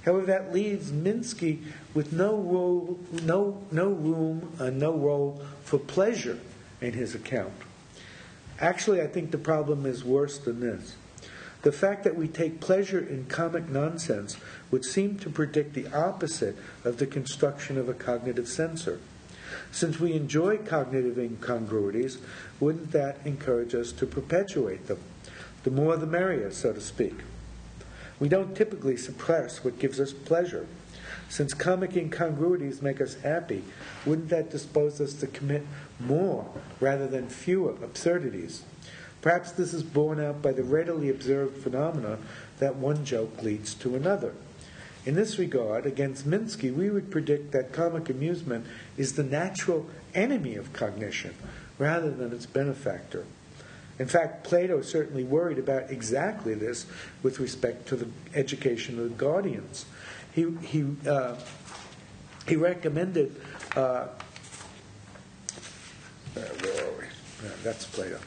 [0.04, 6.38] However, that leaves Minsky with no, role, no, no room and no role for pleasure
[6.80, 7.52] in his account.
[8.60, 10.96] Actually, I think the problem is worse than this.
[11.62, 14.36] The fact that we take pleasure in comic nonsense
[14.70, 19.00] would seem to predict the opposite of the construction of a cognitive censor.
[19.72, 22.18] Since we enjoy cognitive incongruities,
[22.60, 24.98] wouldn't that encourage us to perpetuate them?
[25.64, 27.14] The more the merrier, so to speak.
[28.20, 30.66] We don't typically suppress what gives us pleasure.
[31.28, 33.62] Since comic incongruities make us happy,
[34.06, 35.66] wouldn't that dispose us to commit
[36.00, 36.46] more
[36.80, 38.62] rather than fewer absurdities?
[39.20, 42.18] Perhaps this is borne out by the readily observed phenomena
[42.58, 44.32] that one joke leads to another.
[45.04, 50.54] In this regard, against Minsky, we would predict that comic amusement is the natural enemy
[50.54, 51.34] of cognition
[51.78, 53.24] rather than its benefactor.
[53.98, 56.86] In fact, Plato certainly worried about exactly this
[57.22, 59.86] with respect to the education of the guardians.
[60.32, 61.34] He, he, uh,
[62.46, 63.34] he recommended,
[63.76, 64.08] uh, uh
[66.34, 67.04] where are we?
[67.64, 68.20] That's Plato.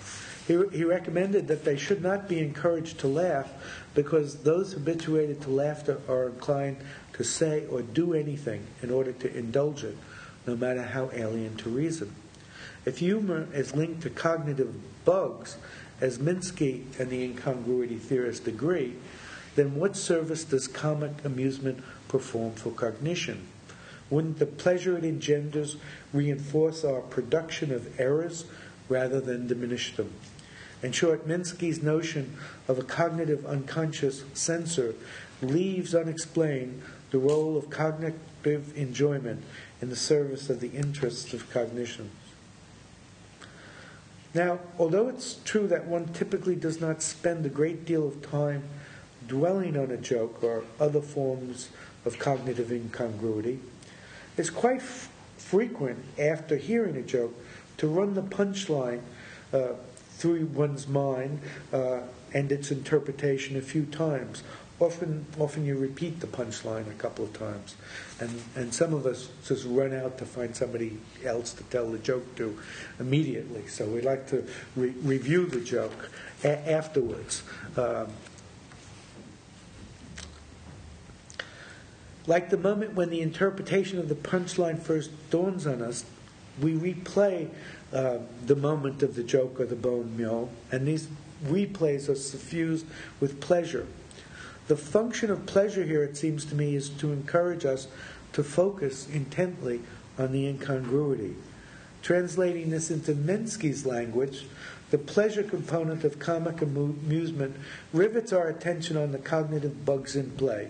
[0.47, 3.53] He, he recommended that they should not be encouraged to laugh
[3.93, 6.77] because those habituated to laughter are inclined
[7.13, 9.97] to say or do anything in order to indulge it,
[10.45, 12.13] no matter how alien to reason.
[12.85, 14.75] If humor is linked to cognitive
[15.05, 15.57] bugs,
[15.99, 18.95] as Minsky and the incongruity theorist agree,
[19.55, 23.47] then what service does comic amusement perform for cognition?
[24.09, 25.77] Wouldn't the pleasure it engenders
[26.11, 28.45] reinforce our production of errors
[28.89, 30.11] rather than diminish them?
[30.81, 32.35] In short, Minsky's notion
[32.67, 34.95] of a cognitive unconscious censor
[35.41, 39.43] leaves unexplained the role of cognitive enjoyment
[39.81, 42.09] in the service of the interests of cognition.
[44.33, 48.63] Now, although it's true that one typically does not spend a great deal of time
[49.27, 51.69] dwelling on a joke or other forms
[52.05, 53.59] of cognitive incongruity,
[54.37, 57.33] it's quite f- frequent after hearing a joke
[57.77, 59.01] to run the punchline
[59.53, 59.73] uh,
[60.17, 61.39] through one's mind
[61.73, 61.99] uh,
[62.33, 64.43] and its interpretation a few times.
[64.81, 67.75] Often, often you repeat the punchline a couple of times,
[68.19, 71.99] and and some of us just run out to find somebody else to tell the
[71.99, 72.57] joke to
[72.99, 73.67] immediately.
[73.67, 74.43] So we like to
[74.75, 76.09] re- review the joke
[76.43, 77.43] a- afterwards.
[77.77, 78.07] Um,
[82.25, 86.05] like the moment when the interpretation of the punchline first dawns on us,
[86.59, 87.49] we replay
[87.93, 88.17] uh,
[88.47, 91.07] the moment of the joke or the bon mot, and these
[91.45, 92.87] replays are suffused
[93.19, 93.85] with pleasure.
[94.67, 97.87] The function of pleasure here, it seems to me, is to encourage us
[98.33, 99.81] to focus intently
[100.17, 101.35] on the incongruity.
[102.01, 104.45] Translating this into Minsky's language,
[104.89, 107.55] the pleasure component of comic amusement
[107.93, 110.69] rivets our attention on the cognitive bugs in play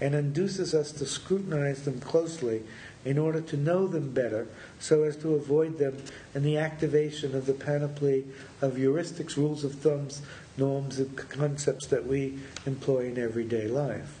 [0.00, 2.62] and induces us to scrutinize them closely
[3.04, 4.46] in order to know them better
[4.78, 5.96] so as to avoid them
[6.34, 8.24] in the activation of the panoply
[8.60, 10.22] of heuristics, rules of thumbs,
[10.56, 14.18] norms, and concepts that we employ in everyday life.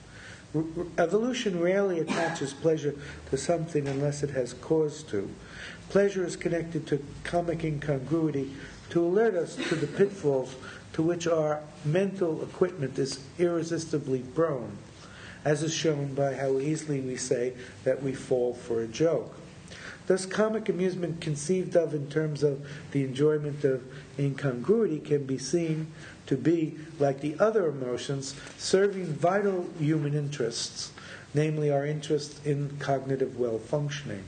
[0.98, 2.94] evolution rarely attaches pleasure
[3.30, 5.30] to something unless it has cause to.
[5.88, 8.52] Pleasure is connected to comic incongruity
[8.90, 10.54] to alert us to the pitfalls
[10.92, 14.76] to which our mental equipment is irresistibly prone
[15.44, 17.52] as is shown by how easily we say
[17.84, 19.34] that we fall for a joke.
[20.06, 23.82] Thus, comic amusement conceived of in terms of the enjoyment of
[24.18, 25.92] incongruity can be seen
[26.26, 30.92] to be, like the other emotions, serving vital human interests,
[31.34, 34.24] namely our interest in cognitive well functioning.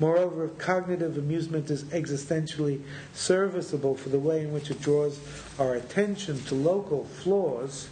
[0.00, 2.82] Moreover, cognitive amusement is existentially
[3.12, 5.20] serviceable for the way in which it draws
[5.58, 7.88] our attention to local flaws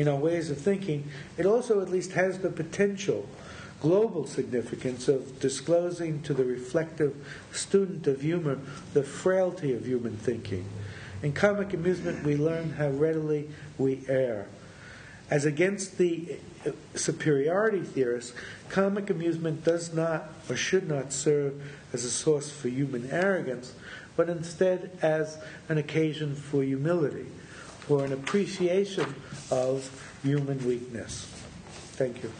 [0.00, 3.28] in our ways of thinking, it also at least has the potential
[3.82, 7.14] global significance of disclosing to the reflective
[7.52, 8.58] student of humor
[8.94, 10.64] the frailty of human thinking.
[11.22, 14.46] In comic amusement, we learn how readily we err.
[15.28, 16.36] As against the
[16.66, 18.32] uh, superiority theorists,
[18.70, 21.60] comic amusement does not or should not serve
[21.92, 23.74] as a source for human arrogance,
[24.16, 25.36] but instead as
[25.68, 27.26] an occasion for humility
[27.90, 29.16] for an appreciation
[29.50, 29.90] of
[30.22, 31.26] human weakness.
[31.96, 32.32] Thank you.